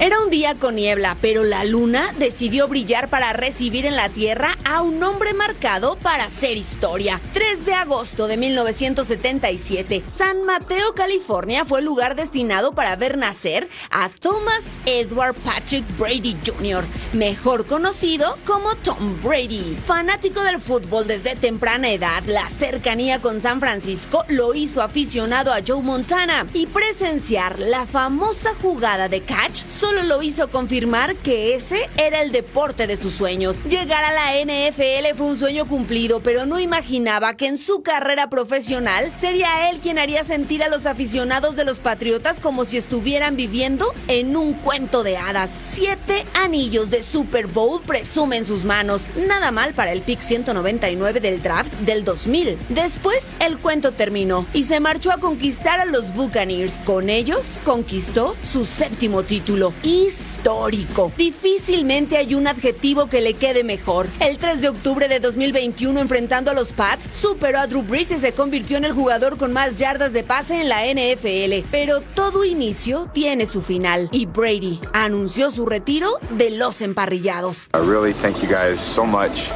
[0.00, 4.56] Era un día con niebla, pero la luna decidió brillar para recibir en la Tierra
[4.64, 7.20] a un hombre marcado para hacer historia.
[7.34, 13.68] 3 de agosto de 1977, San Mateo, California fue el lugar destinado para ver nacer
[13.90, 16.82] a Thomas Edward Patrick Brady Jr.,
[17.12, 19.76] mejor conocido como Tom Brady.
[19.84, 25.60] Fanático del fútbol desde temprana edad, la cercanía con San Francisco lo hizo aficionado a
[25.60, 31.90] Joe Montana y presenciar la famosa jugada de catch solo lo hizo confirmar que ese
[31.96, 33.56] era el deporte de sus sueños.
[33.68, 38.30] Llegar a la NFL fue un sueño cumplido, pero no imaginaba que en su carrera
[38.30, 43.34] profesional sería él quien haría sentir a los aficionados de los Patriotas como si estuvieran
[43.34, 45.58] viviendo en un cuento de hadas.
[45.62, 49.06] Siete anillos de Super Bowl presumen sus manos.
[49.16, 52.56] Nada mal para el pick 199 del draft del 2000.
[52.68, 56.74] Después, el cuento terminó y se marchó a conquistar a los Buccaneers.
[56.84, 61.12] Con ellos, conquistó su séptimo título histórico.
[61.16, 64.06] Difícilmente hay un adjetivo que le quede mejor.
[64.20, 68.18] El 3 de octubre de 2021, enfrentando a los Pats, superó a Drew Brees y
[68.18, 71.66] se convirtió en el jugador con más yardas de pase en la NFL.
[71.70, 77.68] Pero todo inicio tiene su final y Brady anunció su retiro de los emparrillados.
[77.74, 79.50] I really thank you guys so much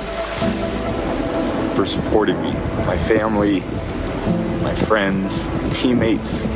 [1.74, 2.52] for supporting me,
[2.87, 3.62] my family,
[4.62, 6.46] my friends, teammates,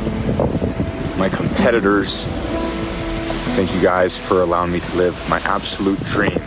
[1.17, 2.27] my competitors.
[3.55, 6.41] Thank you guys for allowing me to live my absolute dream.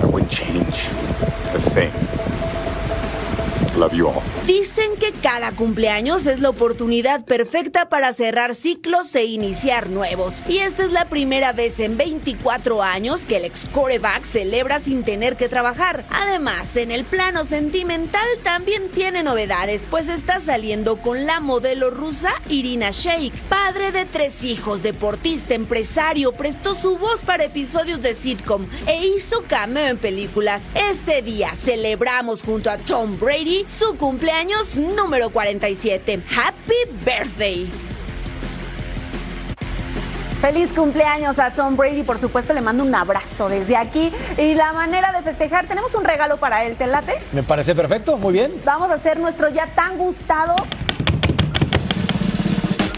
[0.00, 0.86] I wouldn't change
[1.52, 1.92] a thing.
[4.46, 10.42] Dicen que cada cumpleaños es la oportunidad perfecta para cerrar ciclos e iniciar nuevos.
[10.46, 15.04] Y esta es la primera vez en 24 años que el ex coreback celebra sin
[15.04, 16.04] tener que trabajar.
[16.10, 22.34] Además, en el plano sentimental también tiene novedades, pues está saliendo con la modelo rusa
[22.50, 23.32] Irina Shayk.
[23.44, 29.44] Padre de tres hijos, deportista, empresario, prestó su voz para episodios de sitcom e hizo
[29.48, 30.62] cameo en películas.
[30.74, 36.22] Este día celebramos junto a Tom Brady su cumpleaños número 47.
[36.36, 37.70] Happy Birthday.
[40.40, 44.72] Feliz cumpleaños a Tom Brady, por supuesto le mando un abrazo desde aquí y la
[44.72, 47.14] manera de festejar, tenemos un regalo para él, ¿te late?
[47.30, 48.60] Me parece perfecto, muy bien.
[48.64, 50.56] Vamos a hacer nuestro ya tan gustado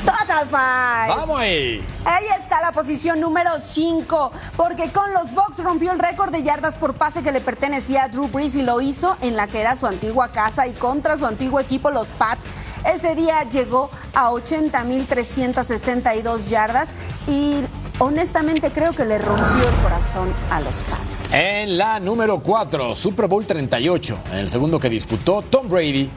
[0.05, 1.09] Total Five.
[1.09, 1.85] Vamos ahí.
[2.05, 6.77] Ahí está la posición número 5, porque con los Bucks rompió el récord de yardas
[6.77, 9.77] por pase que le pertenecía a Drew Brees y lo hizo en la que era
[9.77, 12.45] su antigua casa y contra su antiguo equipo, los Pats.
[12.85, 16.91] Ese día llegó a 80.362 yardas
[17.27, 17.61] y
[17.99, 21.33] honestamente creo que le rompió el corazón a los Pats.
[21.33, 26.11] En la número 4, Super Bowl 38, en el segundo que disputó Tom Brady,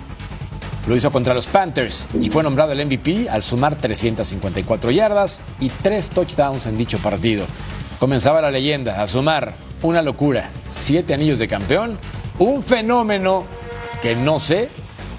[0.88, 5.69] lo hizo contra los Panthers y fue nombrado el MVP al sumar 354 yardas y
[5.69, 7.45] 3 touchdowns en dicho partido.
[8.00, 11.97] Comenzaba la leyenda a sumar una locura, 7 anillos de campeón,
[12.39, 13.45] un fenómeno
[14.02, 14.69] que no sé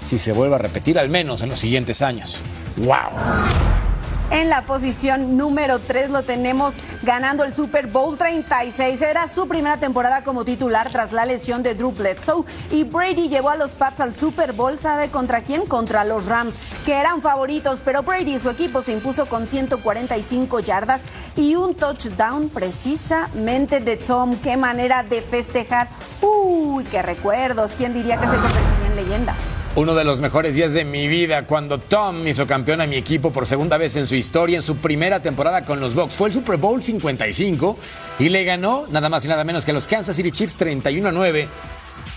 [0.03, 2.37] si se vuelva a repetir al menos en los siguientes años.
[2.77, 3.88] ¡Wow!
[4.31, 9.01] En la posición número 3 lo tenemos ganando el Super Bowl 36.
[9.01, 12.45] Era su primera temporada como titular tras la lesión de Drew Bledsoe.
[12.69, 15.65] Y Brady llevó a los Pats al Super Bowl, ¿sabe contra quién?
[15.65, 16.53] Contra los Rams,
[16.85, 17.81] que eran favoritos.
[17.83, 21.01] Pero Brady y su equipo se impuso con 145 yardas
[21.35, 24.35] y un touchdown precisamente de Tom.
[24.35, 25.89] Qué manera de festejar.
[26.21, 27.73] Uy, qué recuerdos.
[27.75, 29.35] ¿Quién diría que se convertiría en leyenda?
[29.75, 33.31] Uno de los mejores días de mi vida cuando Tom hizo campeón a mi equipo
[33.31, 36.15] por segunda vez en su historia en su primera temporada con los Bucks.
[36.15, 37.77] Fue el Super Bowl 55
[38.17, 41.07] y le ganó nada más y nada menos que a los Kansas City Chiefs 31
[41.07, 41.47] a 9.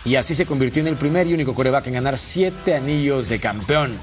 [0.07, 3.38] Y así se convirtió en el primer y único coreback en ganar siete anillos de
[3.38, 3.99] campeón.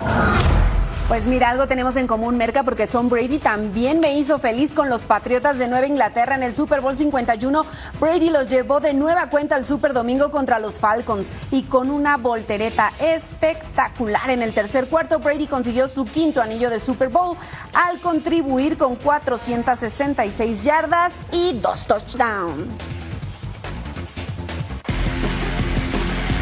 [1.10, 4.90] Pues mira, algo tenemos en común, Merca, porque Tom Brady también me hizo feliz con
[4.90, 7.66] los Patriotas de Nueva Inglaterra en el Super Bowl 51.
[8.00, 12.18] Brady los llevó de nueva cuenta al Super Domingo contra los Falcons y con una
[12.18, 14.30] voltereta espectacular.
[14.30, 17.36] En el tercer cuarto, Brady consiguió su quinto anillo de Super Bowl
[17.74, 22.99] al contribuir con 466 yardas y dos touchdowns.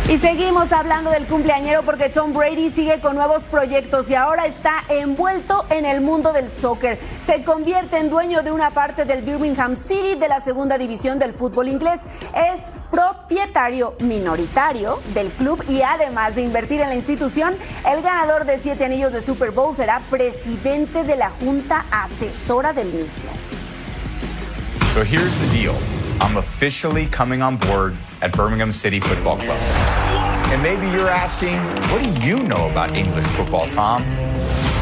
[0.10, 4.86] Y seguimos hablando del cumpleañero porque Tom Brady sigue con nuevos proyectos y ahora está
[4.88, 6.98] envuelto en el mundo del soccer.
[7.22, 11.34] Se convierte en dueño de una parte del Birmingham City de la segunda división del
[11.34, 12.00] fútbol inglés.
[12.34, 18.60] Es propietario minoritario del club y además de invertir en la institución, el ganador de
[18.60, 23.30] siete anillos de Super Bowl será presidente de la junta asesora del mismo.
[24.94, 25.76] So here's the deal.
[26.20, 29.60] I'm officially coming on board at Birmingham City Football Club.
[30.52, 31.58] And maybe you're asking,
[31.92, 34.04] what do you know about English football, Tom?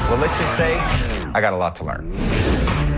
[0.09, 0.77] Well, let's just say
[1.33, 2.15] I got a lot to learn.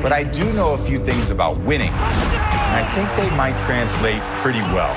[0.01, 4.21] but I do know a few things about winning, and I think they might translate
[4.41, 4.95] pretty well.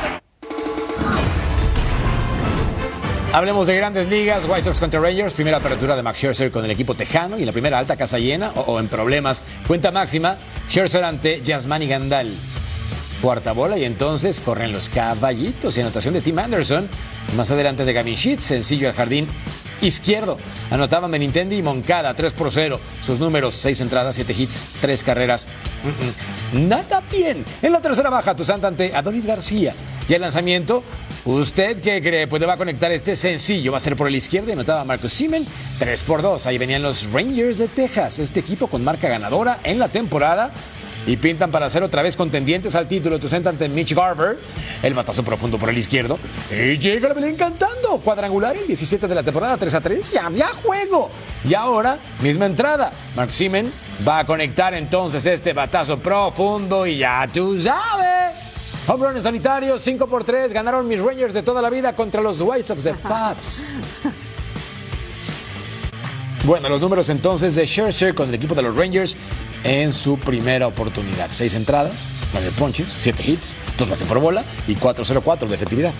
[3.32, 6.70] Hablemos de grandes ligas, White Sox contra Rangers, primera apertura de Max Scherzer con el
[6.72, 9.42] equipo tejano y la primera alta casa llena o, o en problemas.
[9.68, 10.36] Cuenta máxima,
[10.68, 12.36] Scherzer ante Yasmani Gandal.
[13.22, 16.88] Cuarta bola y entonces corren los caballitos y anotación de Tim Anderson.
[17.34, 19.28] Más adelante de Gavin Sheets, sencillo al jardín
[19.82, 20.38] izquierdo.
[20.70, 22.80] Anotaban Benintendi y Moncada, 3 por 0.
[23.02, 25.46] Sus números, 6 entradas, 7 hits, 3 carreras.
[26.52, 27.44] Nada bien.
[27.60, 29.74] En la tercera baja, tu santa ante Adonis García.
[30.08, 30.82] Y el lanzamiento,
[31.24, 32.26] ¿usted qué cree?
[32.26, 33.72] Pues va a conectar este sencillo.
[33.72, 35.46] Va a ser por el izquierdo y anotaba Marcus Simen,
[35.78, 36.46] 3 por 2.
[36.46, 38.18] Ahí venían los Rangers de Texas.
[38.18, 40.52] Este equipo con marca ganadora en la temporada
[41.06, 43.18] y pintan para ser otra vez contendientes al título.
[43.18, 44.38] Tu ante Mitch Garver,
[44.82, 46.18] el batazo profundo por el izquierdo.
[46.50, 47.98] Y llega la Belén cantando.
[48.04, 50.12] Cuadrangular el 17 de la temporada, 3 a 3.
[50.12, 51.10] Ya había juego.
[51.44, 52.92] Y ahora, misma entrada.
[53.16, 53.72] Mark Simen
[54.06, 58.36] va a conectar entonces este batazo profundo y ya tú sabes.
[58.86, 60.52] Home run en sanitario, 5 por 3.
[60.52, 63.78] Ganaron mis Rangers de toda la vida contra los White Sox de Fabs.
[66.44, 69.16] Bueno, los números entonces de Scherzer con el equipo de los Rangers
[69.64, 71.28] en su primera oportunidad.
[71.30, 75.92] Seis entradas, nueve ponches, siete hits, dos bases por bola y 4-0-4 de efectividad.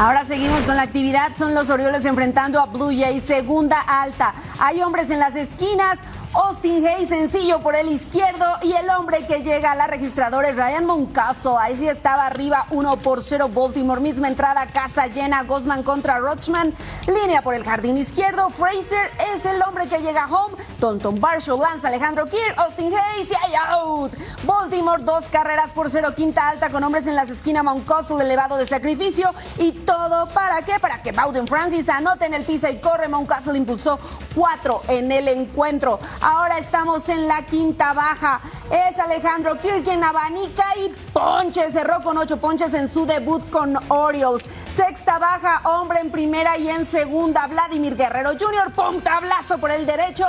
[0.00, 1.32] Ahora seguimos con la actividad.
[1.36, 4.34] Son los Orioles enfrentando a Blue Jays, segunda alta.
[4.58, 5.98] Hay hombres en las esquinas.
[6.32, 10.54] Austin Hayes sencillo por el izquierdo y el hombre que llega a la registradora es
[10.54, 11.58] Ryan Moncaso.
[11.58, 14.00] Ahí sí estaba arriba 1 por 0 Baltimore.
[14.00, 16.72] Misma entrada, casa llena, Gosman contra Rochman.
[17.08, 18.48] Línea por el jardín izquierdo.
[18.50, 20.54] Fraser es el hombre que llega home.
[20.78, 24.12] Tonton Barshow lanza Alejandro Kier, Austin Hayes y hay out.
[24.44, 28.68] Baltimore dos carreras por cero, quinta alta con hombres en las esquinas, Moncaso elevado de
[28.68, 30.78] sacrificio y todo para qué?
[30.78, 33.08] Para que Bowden Francis anote en el pisa y corre.
[33.08, 33.98] Moncaso impulsó
[34.34, 35.98] cuatro en el encuentro.
[36.20, 38.40] Ahora estamos en la quinta baja.
[38.70, 41.72] Es Alejandro Kirk abanica y ponche.
[41.72, 44.46] Cerró con ocho ponches en su debut con Orioles.
[44.70, 47.46] Sexta baja, hombre en primera y en segunda.
[47.46, 48.72] Vladimir Guerrero Jr.
[48.74, 50.26] Pum, tablazo por el derecho.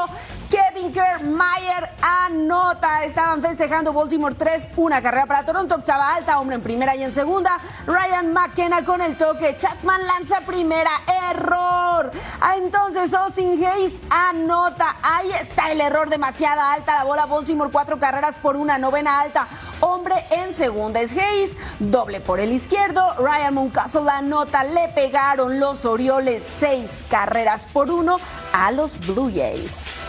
[0.51, 0.91] Kevin
[1.33, 3.05] Mayer anota.
[3.05, 5.75] Estaban festejando Baltimore 3, una carrera para Toronto.
[5.75, 7.57] Octava alta, hombre en primera y en segunda.
[7.87, 9.55] Ryan McKenna con el toque.
[9.57, 10.89] Chapman lanza primera.
[11.29, 12.11] Error.
[12.41, 14.97] Ah, entonces Austin Hayes anota.
[15.01, 16.09] Ahí está el error.
[16.09, 17.25] Demasiada alta la bola.
[17.27, 18.77] Baltimore cuatro carreras por una.
[18.77, 19.47] Novena alta.
[19.79, 21.57] Hombre en segunda es Hayes.
[21.79, 23.15] Doble por el izquierdo.
[23.19, 23.71] Ryan
[24.03, 24.65] la anota.
[24.65, 28.19] Le pegaron los Orioles seis carreras por uno
[28.51, 30.01] a los Blue Jays.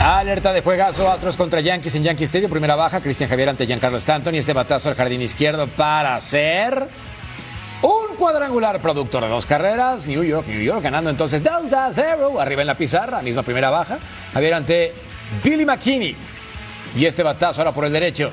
[0.00, 2.50] Alerta de juegazo, Astros contra Yankees en Yankee Stadium.
[2.50, 6.88] Primera baja, Cristian Javier ante Giancarlo Stanton y este batazo al jardín izquierdo para hacer
[7.82, 10.06] un cuadrangular productor de dos carreras.
[10.06, 12.40] New York, New York ganando entonces 2 a 0.
[12.40, 13.98] Arriba en la pizarra, misma primera baja.
[14.32, 14.94] Javier ante
[15.42, 16.16] Billy McKinney.
[16.94, 18.30] Y este batazo ahora por el derecho.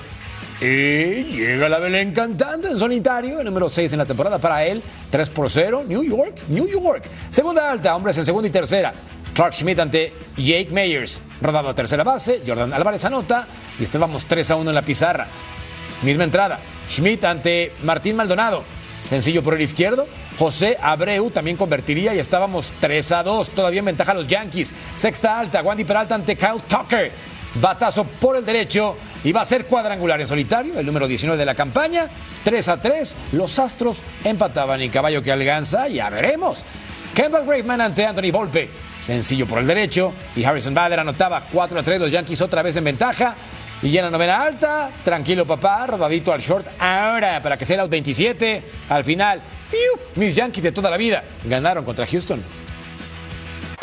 [0.62, 4.84] Y llega la Belén cantando en solitario, el número 6 en la temporada para él.
[5.10, 7.06] 3 por 0, New York, New York.
[7.32, 8.94] Segunda alta, hombres en segunda y tercera.
[9.36, 11.22] Clark Schmidt ante Jake Meyers.
[11.42, 12.42] Rodado a tercera base.
[12.48, 13.46] Jordan Álvarez anota.
[13.78, 15.28] Y estábamos 3 a 1 en la pizarra.
[16.04, 16.60] Misma entrada.
[16.90, 18.64] Schmidt ante Martín Maldonado.
[19.04, 20.08] Sencillo por el izquierdo.
[20.40, 23.50] José Abreu también convertiría y estábamos 3 a 2.
[23.50, 24.74] Todavía en ventaja los Yankees.
[24.96, 25.62] Sexta alta.
[25.62, 27.12] Wandy Peralta ante Kyle Tucker.
[27.56, 28.96] Batazo por el derecho.
[29.26, 30.80] Y va a ser cuadrangular en solitario.
[30.80, 32.08] El número 19 de la campaña.
[32.46, 33.16] 3 a 3.
[33.34, 35.90] Los Astros empataban y caballo que alcanza.
[35.90, 36.64] Ya veremos.
[37.14, 38.85] Campbell Graveman ante Anthony Volpe.
[39.06, 40.14] Sencillo por el derecho.
[40.36, 42.00] Y Harrison Bader anotaba 4 a 3.
[42.00, 43.36] Los Yankees otra vez en ventaja.
[43.84, 46.66] Y ya en la novena alta, tranquilo papá, rodadito al short.
[46.80, 49.42] Ahora, para que sea los 27, al final,
[50.16, 52.44] mis Yankees de toda la vida ganaron contra Houston.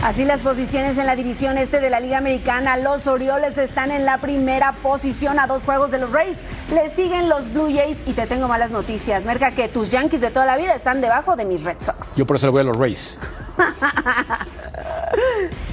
[0.02, 2.76] Así las posiciones en la división este de la Liga Americana.
[2.76, 6.38] Los Orioles están en la primera posición a dos juegos de los Rays.
[6.72, 9.24] Le siguen los Blue Jays y te tengo malas noticias.
[9.24, 12.16] Merca que tus Yankees de toda la vida están debajo de mis Red Sox.
[12.16, 13.20] Yo por eso le voy a los Rays.
[13.56, 15.71] Ha ha ha ha!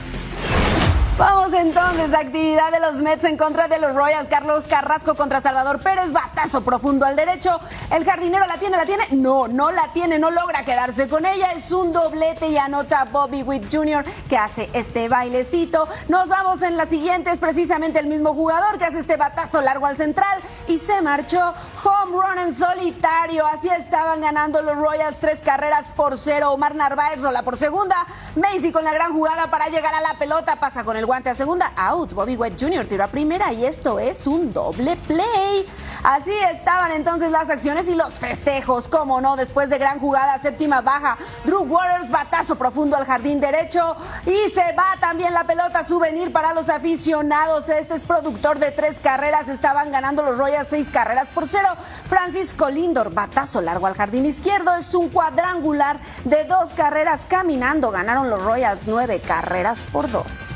[1.20, 4.30] Vamos entonces, actividad de los Mets en contra de los Royals.
[4.30, 7.60] Carlos Carrasco contra Salvador Pérez, batazo profundo al derecho.
[7.92, 9.04] El jardinero la tiene, la tiene.
[9.12, 11.52] No, no la tiene, no logra quedarse con ella.
[11.54, 14.06] Es un doblete y anota Bobby Witt Jr.
[14.30, 15.90] que hace este bailecito.
[16.08, 19.88] Nos vamos en la siguiente, es precisamente el mismo jugador que hace este batazo largo
[19.88, 20.40] al central
[20.70, 21.54] y se marchó
[21.84, 23.46] home run en solitario.
[23.46, 26.54] Así estaban ganando los Royals tres carreras por cero.
[26.54, 27.98] Omar Narváez rola por segunda.
[28.38, 31.34] Macy con la gran jugada para llegar a la pelota, pasa con el guante a
[31.34, 32.14] segunda, out.
[32.14, 32.86] Bobby Wett Jr.
[32.86, 35.68] tiró a primera y esto es un doble play.
[36.04, 40.82] Así estaban entonces las acciones y los festejos, como no, después de gran jugada, séptima
[40.82, 43.98] baja, Drew Waters, batazo profundo al jardín derecho
[44.28, 47.68] y se va también la pelota souvenir para los aficionados.
[47.70, 51.70] Este es productor de tres carreras, estaban ganando los Royals seis carreras por cero.
[52.08, 58.30] Francisco Lindor, batazo largo al jardín izquierdo, es un cuadrangular de dos carreras caminando, ganaron
[58.30, 60.54] los Royals nueve carreras por dos.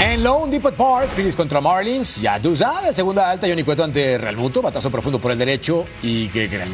[0.00, 2.20] En Lone Depot Park, Phillies contra Marlins.
[2.20, 5.84] Ya tú sabes, segunda alta, Johnny Cueto ante Real Muto, batazo profundo por el derecho.
[6.02, 6.68] Y que gran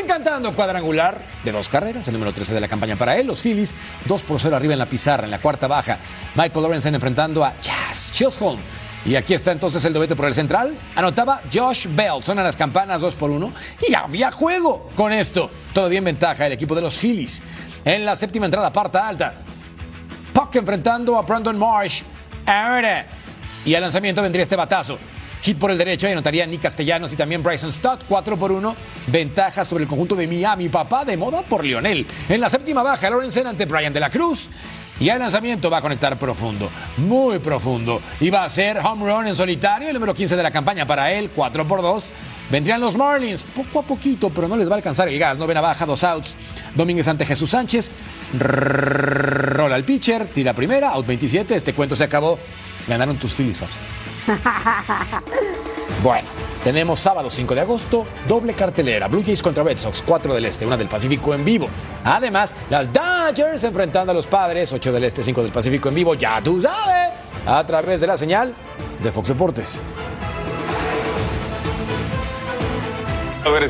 [0.00, 3.26] encantando, cuadrangular de dos carreras, el número 13 de la campaña para él.
[3.26, 3.76] Los Phillies,
[4.06, 5.98] 2 por 0 arriba en la pizarra, en la cuarta baja.
[6.34, 8.58] Michael Lorenzen enfrentando a Jazz Chisholm.
[9.04, 10.76] Y aquí está entonces el dobete por el central.
[10.96, 12.22] Anotaba Josh Bell.
[12.22, 13.52] Suenan las campanas 2 por 1.
[13.88, 15.50] Y había juego con esto.
[15.72, 17.42] Todavía en ventaja el equipo de los Phillies.
[17.84, 19.34] En la séptima entrada, parta alta.
[20.32, 22.02] Puck enfrentando a Brandon Marsh.
[22.46, 23.06] Ahora.
[23.64, 24.98] Y al lanzamiento vendría este batazo.
[25.42, 28.04] Hit por el derecho y anotaría Nick Castellanos y también Bryson Stott.
[28.06, 28.76] 4 por 1.
[29.06, 30.68] Ventaja sobre el conjunto de Miami.
[30.68, 32.06] Papá de moda por Lionel.
[32.28, 34.50] En la séptima baja, Lorenzen ante Brian de la Cruz.
[35.00, 38.02] Y al lanzamiento va a conectar profundo, muy profundo.
[38.20, 41.10] Y va a ser home run en solitario, el número 15 de la campaña para
[41.10, 42.12] él, 4 por 2.
[42.50, 45.38] Vendrían los Marlins, poco a poquito, pero no les va a alcanzar el gas.
[45.38, 46.36] Novena baja, dos outs.
[46.74, 47.90] Domínguez ante Jesús Sánchez.
[48.38, 51.54] Rola al pitcher, tira primera, out 27.
[51.54, 52.38] Este cuento se acabó.
[52.86, 53.78] Ganaron tus Phillies, Fabs.
[56.02, 56.26] Bueno,
[56.64, 60.66] tenemos sábado 5 de agosto, doble cartelera, Blue Jays contra Red Sox, 4 del Este,
[60.66, 61.68] 1 del Pacífico en vivo.
[62.04, 66.14] Además, las Dodgers enfrentando a los Padres, 8 del Este, 5 del Pacífico en vivo,
[66.14, 67.10] ya tú sabes,
[67.46, 68.54] a través de la señal
[69.02, 69.78] de Fox Deportes.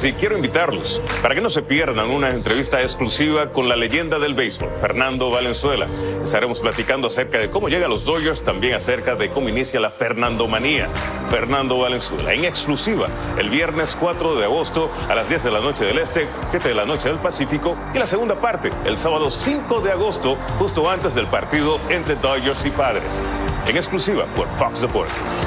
[0.01, 4.33] Si quiero invitarlos para que no se pierdan una entrevista exclusiva con la leyenda del
[4.33, 5.89] béisbol, Fernando Valenzuela.
[6.25, 9.91] Estaremos platicando acerca de cómo llega a los Dodgers, también acerca de cómo inicia la
[9.91, 10.89] Fernandomanía.
[11.29, 15.85] Fernando Valenzuela, en exclusiva, el viernes 4 de agosto a las 10 de la noche
[15.85, 19.83] del Este, 7 de la noche del Pacífico, y la segunda parte, el sábado 5
[19.83, 23.23] de agosto, justo antes del partido entre Dodgers y Padres.
[23.67, 25.47] En exclusiva por Fox Deportes.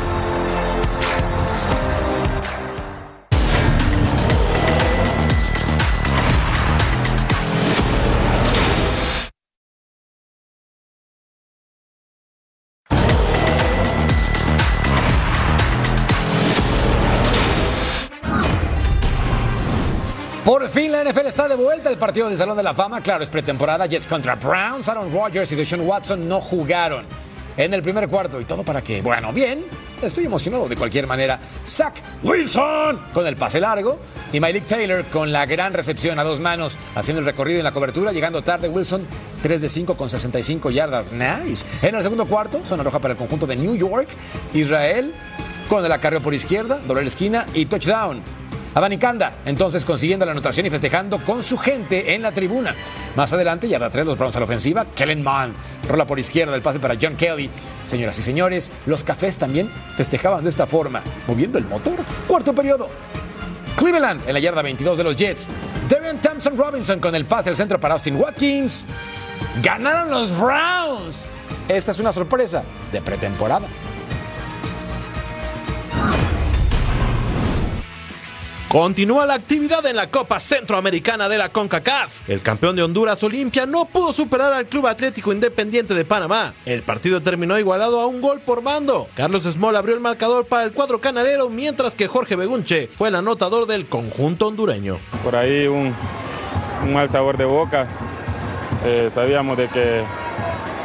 [20.53, 21.89] Por fin la NFL está de vuelta.
[21.89, 23.87] El partido del Salón de la Fama, claro, es pretemporada.
[23.87, 24.87] Jets contra Browns.
[24.87, 27.07] Aaron Rodgers y Deshaun Watson no jugaron
[27.57, 28.39] en el primer cuarto.
[28.39, 29.01] ¿Y todo para qué?
[29.01, 29.65] Bueno, bien.
[29.99, 31.39] Estoy emocionado de cualquier manera.
[31.65, 33.97] Zach Wilson con el pase largo
[34.31, 37.71] y Malik Taylor con la gran recepción a dos manos, haciendo el recorrido en la
[37.71, 39.07] cobertura, llegando tarde Wilson,
[39.41, 41.11] 3 de 5 con 65 yardas.
[41.11, 41.65] Nice.
[41.81, 44.09] En el segundo cuarto, zona roja para el conjunto de New York.
[44.53, 45.15] Israel
[45.67, 48.42] con el acarreo por izquierda, doble esquina y touchdown.
[48.75, 52.75] Abanicanda, entonces consiguiendo la anotación y festejando con su gente en la tribuna.
[53.15, 54.85] Más adelante, yarda 3, los Browns a la ofensiva.
[54.95, 55.53] Kellen Mann
[55.87, 57.49] rola por izquierda el pase para John Kelly.
[57.85, 61.99] Señoras y señores, los cafés también festejaban de esta forma, moviendo el motor.
[62.27, 62.89] Cuarto periodo.
[63.77, 65.49] Cleveland en la yarda 22 de los Jets.
[65.89, 68.87] Darian Thompson Robinson con el pase al centro para Austin Watkins.
[69.61, 71.29] Ganaron los Browns.
[71.67, 73.67] Esta es una sorpresa de pretemporada.
[78.73, 82.27] Continúa la actividad en la Copa Centroamericana de la CONCACAF.
[82.27, 86.55] El campeón de Honduras Olimpia no pudo superar al Club Atlético Independiente de Panamá.
[86.65, 89.09] El partido terminó igualado a un gol por mando.
[89.13, 93.15] Carlos Small abrió el marcador para el cuadro canalero, mientras que Jorge Begunche fue el
[93.15, 94.97] anotador del conjunto hondureño.
[95.23, 95.93] Por ahí un,
[96.91, 97.87] mal sabor de boca.
[98.83, 100.03] Eh, sabíamos de que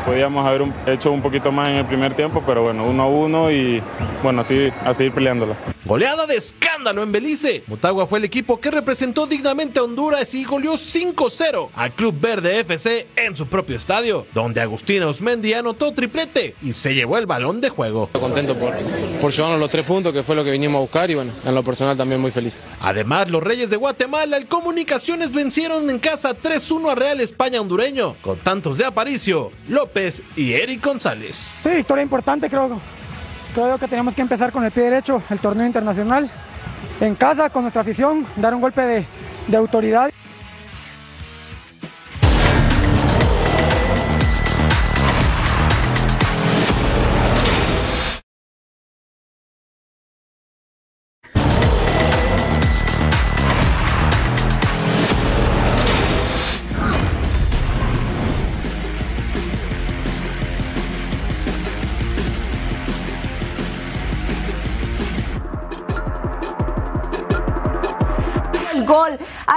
[0.09, 3.07] podíamos haber un, hecho un poquito más en el primer tiempo, pero bueno, uno a
[3.07, 3.83] uno y
[4.23, 5.55] bueno, así a seguir peleándola.
[5.85, 7.63] Goleada de escándalo en Belice.
[7.67, 12.61] Motagua fue el equipo que representó dignamente a Honduras y goleó 5-0 al Club Verde
[12.61, 17.61] FC en su propio estadio, donde Agustín Osmendi anotó triplete y se llevó el balón
[17.61, 18.09] de juego.
[18.19, 18.73] Contento por,
[19.21, 21.55] por llevarnos los tres puntos, que fue lo que vinimos a buscar y bueno, en
[21.55, 22.65] lo personal también muy feliz.
[22.81, 28.17] Además, los Reyes de Guatemala, el Comunicaciones vencieron en casa 3-1 a Real España hondureño,
[28.23, 29.98] con tantos de Aparicio, López
[30.37, 31.57] y Eric González.
[31.63, 32.81] Sí, victoria importante, creo.
[33.55, 36.31] Creo que tenemos que empezar con el pie derecho el torneo internacional.
[37.01, 39.05] En casa, con nuestra afición, dar un golpe de,
[39.47, 40.11] de autoridad.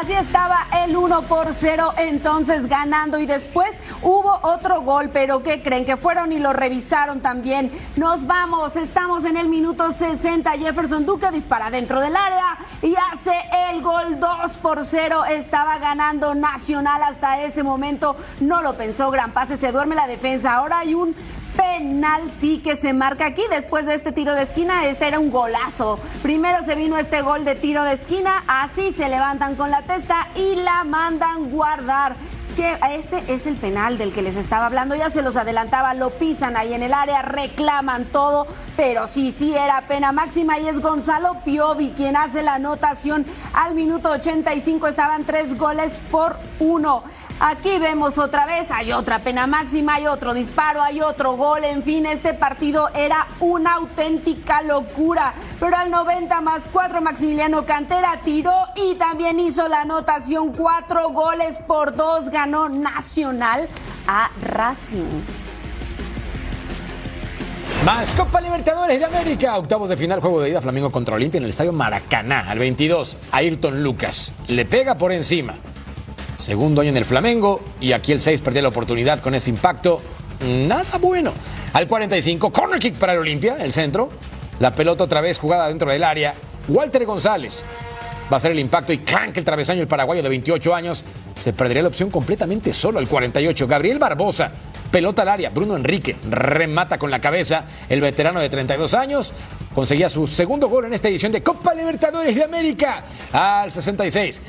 [0.02, 3.70] Así estaba el 1 por 0 entonces ganando y después
[4.02, 5.86] hubo otro gol, pero ¿qué creen?
[5.86, 7.72] Que fueron y lo revisaron también.
[7.98, 10.54] Nos vamos, estamos en el minuto 60.
[10.54, 13.32] Jefferson Duque dispara dentro del área y hace
[13.70, 15.26] el gol 2 por 0.
[15.26, 18.16] Estaba ganando Nacional hasta ese momento.
[18.40, 20.56] No lo pensó, gran pase, se duerme la defensa.
[20.56, 21.16] Ahora hay un
[21.56, 24.86] penalti que se marca aquí después de este tiro de esquina.
[24.86, 26.00] Este era un golazo.
[26.22, 30.30] Primero se vino este gol de tiro de esquina, así se levantan con la testa
[30.36, 32.16] y la mandan guardar
[32.56, 36.12] que este es el penal del que les estaba hablando, ya se los adelantaba, lo
[36.12, 38.46] pisan ahí en el área, reclaman todo,
[38.76, 43.74] pero sí, sí era pena máxima y es Gonzalo Piovi quien hace la anotación al
[43.74, 47.04] minuto 85, estaban tres goles por uno.
[47.44, 51.82] Aquí vemos otra vez, hay otra pena máxima, hay otro disparo, hay otro gol, en
[51.82, 55.34] fin, este partido era una auténtica locura.
[55.60, 61.58] Pero al 90 más 4 Maximiliano Cantera tiró y también hizo la anotación, cuatro goles
[61.68, 63.68] por dos, ganó Nacional
[64.08, 65.24] a Racing.
[67.84, 69.58] Más Copa Libertadores de América.
[69.58, 72.52] Octavos de final, juego de ida Flamengo contra Olimpia en el estadio Maracaná.
[72.52, 74.36] Al 22, Ayrton Lucas.
[74.48, 75.56] Le pega por encima.
[76.42, 80.02] Segundo año en el Flamengo y aquí el 6 perdió la oportunidad con ese impacto.
[80.68, 81.34] Nada bueno.
[81.72, 84.10] Al 45, corner kick para el Olimpia, el centro.
[84.60, 86.34] La pelota otra vez jugada dentro del área.
[86.68, 87.64] Walter González
[88.32, 91.06] va a ser el impacto y clank el travesaño el paraguayo de 28 años.
[91.38, 93.68] Se perdería la opción completamente solo al 48.
[93.68, 94.52] Gabriel Barbosa,
[94.90, 95.52] pelota al área.
[95.52, 97.66] Bruno Enrique remata con la cabeza.
[97.88, 99.32] El veterano de 32 años
[99.76, 104.42] conseguía su segundo gol en esta edición de Copa Libertadores de América al 66.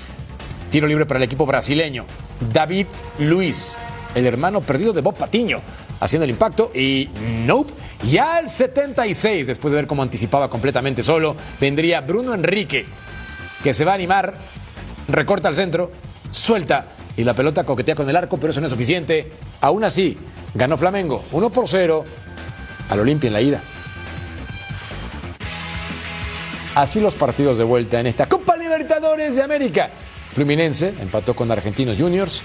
[0.73, 2.07] Tiro libre para el equipo brasileño.
[2.51, 2.87] David
[3.19, 3.77] Luis,
[4.15, 5.61] el hermano perdido de Bob Patiño,
[6.01, 7.11] haciendo el impacto y
[7.45, 7.75] nope.
[8.05, 12.87] Y al 76, después de ver cómo anticipaba completamente solo, vendría Bruno Enrique,
[13.63, 14.33] que se va a animar,
[15.09, 15.91] recorta al centro,
[16.31, 16.87] suelta
[17.19, 19.31] y la pelota coquetea con el arco, pero eso no es suficiente.
[19.61, 20.17] Aún así,
[20.55, 22.03] ganó Flamengo 1 por 0
[22.89, 23.63] al Olimpia en la ida.
[26.75, 29.91] Así los partidos de vuelta en esta Copa Libertadores de América.
[30.35, 32.43] Fluminense empató con Argentinos Juniors,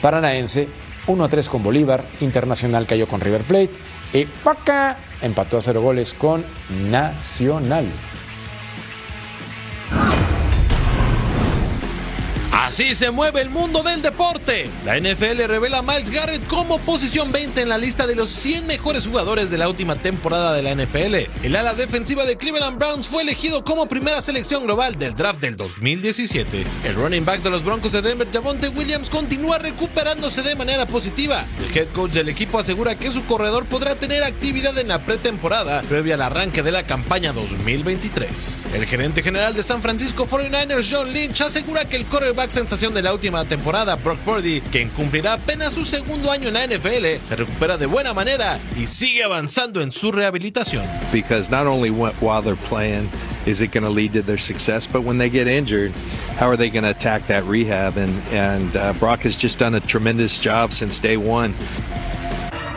[0.00, 0.68] Paranaense
[1.06, 3.70] 1 a 3 con Bolívar, Internacional cayó con River Plate
[4.12, 6.44] y Paca empató a 0 goles con
[6.90, 7.86] Nacional.
[12.70, 14.70] Así se mueve el mundo del deporte.
[14.84, 18.68] La NFL revela a Miles Garrett como posición 20 en la lista de los 100
[18.68, 21.16] mejores jugadores de la última temporada de la NFL.
[21.42, 25.56] El ala defensiva de Cleveland Browns fue elegido como primera selección global del draft del
[25.56, 26.64] 2017.
[26.84, 31.44] El running back de los Broncos de Denver, Javonte Williams, continúa recuperándose de manera positiva.
[31.58, 35.82] El head coach del equipo asegura que su corredor podrá tener actividad en la pretemporada
[35.88, 38.66] previa al arranque de la campaña 2023.
[38.74, 43.00] El gerente general de San Francisco 49ers, John Lynch, asegura que el quarterback sensación de
[43.00, 47.34] la última temporada, Brock Purdy, quien cumplirá apenas su segundo año en la NFL, se
[47.34, 50.84] recupera de buena manera y sigue avanzando en su rehabilitación.
[51.10, 53.08] Because not only while they're playing
[53.46, 55.92] is it going to lead to their success, but when they get injured,
[56.36, 57.96] how are they going to attack that rehab?
[57.96, 61.54] And and uh, Brock has just done a tremendous job since day one.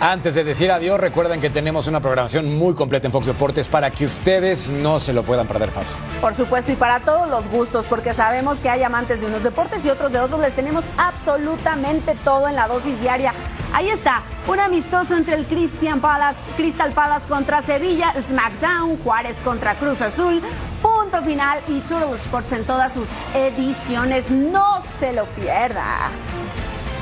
[0.04, 3.90] Antes de decir adiós, recuerden que tenemos una programación muy completa en Fox Deportes para
[3.90, 5.98] que ustedes no se lo puedan perder, Fabs.
[6.20, 9.86] Por supuesto, y para todos los gustos, porque sabemos que hay amantes de unos deportes
[9.86, 13.34] y otros de otros, les tenemos absolutamente todo en la dosis diaria.
[13.72, 19.76] Ahí está, un amistoso entre el Christian Palace, Crystal Palace contra Sevilla, SmackDown, Juárez contra
[19.76, 20.42] Cruz Azul,
[20.82, 24.30] punto final y Turtle Sports en todas sus ediciones.
[24.30, 26.12] No se lo pierda.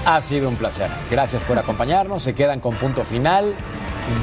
[0.06, 0.89] Ha sido un placer.
[1.10, 2.24] Gracias por acompañarnos.
[2.24, 3.56] Se quedan con punto final.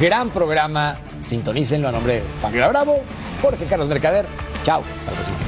[0.01, 0.99] Gran programa.
[1.21, 3.01] Sintonícenlo a nombre de Fabiola Bravo,
[3.43, 4.27] Jorge Carlos Mercader.
[4.65, 4.83] Chao.
[4.99, 5.48] Hasta la próxima.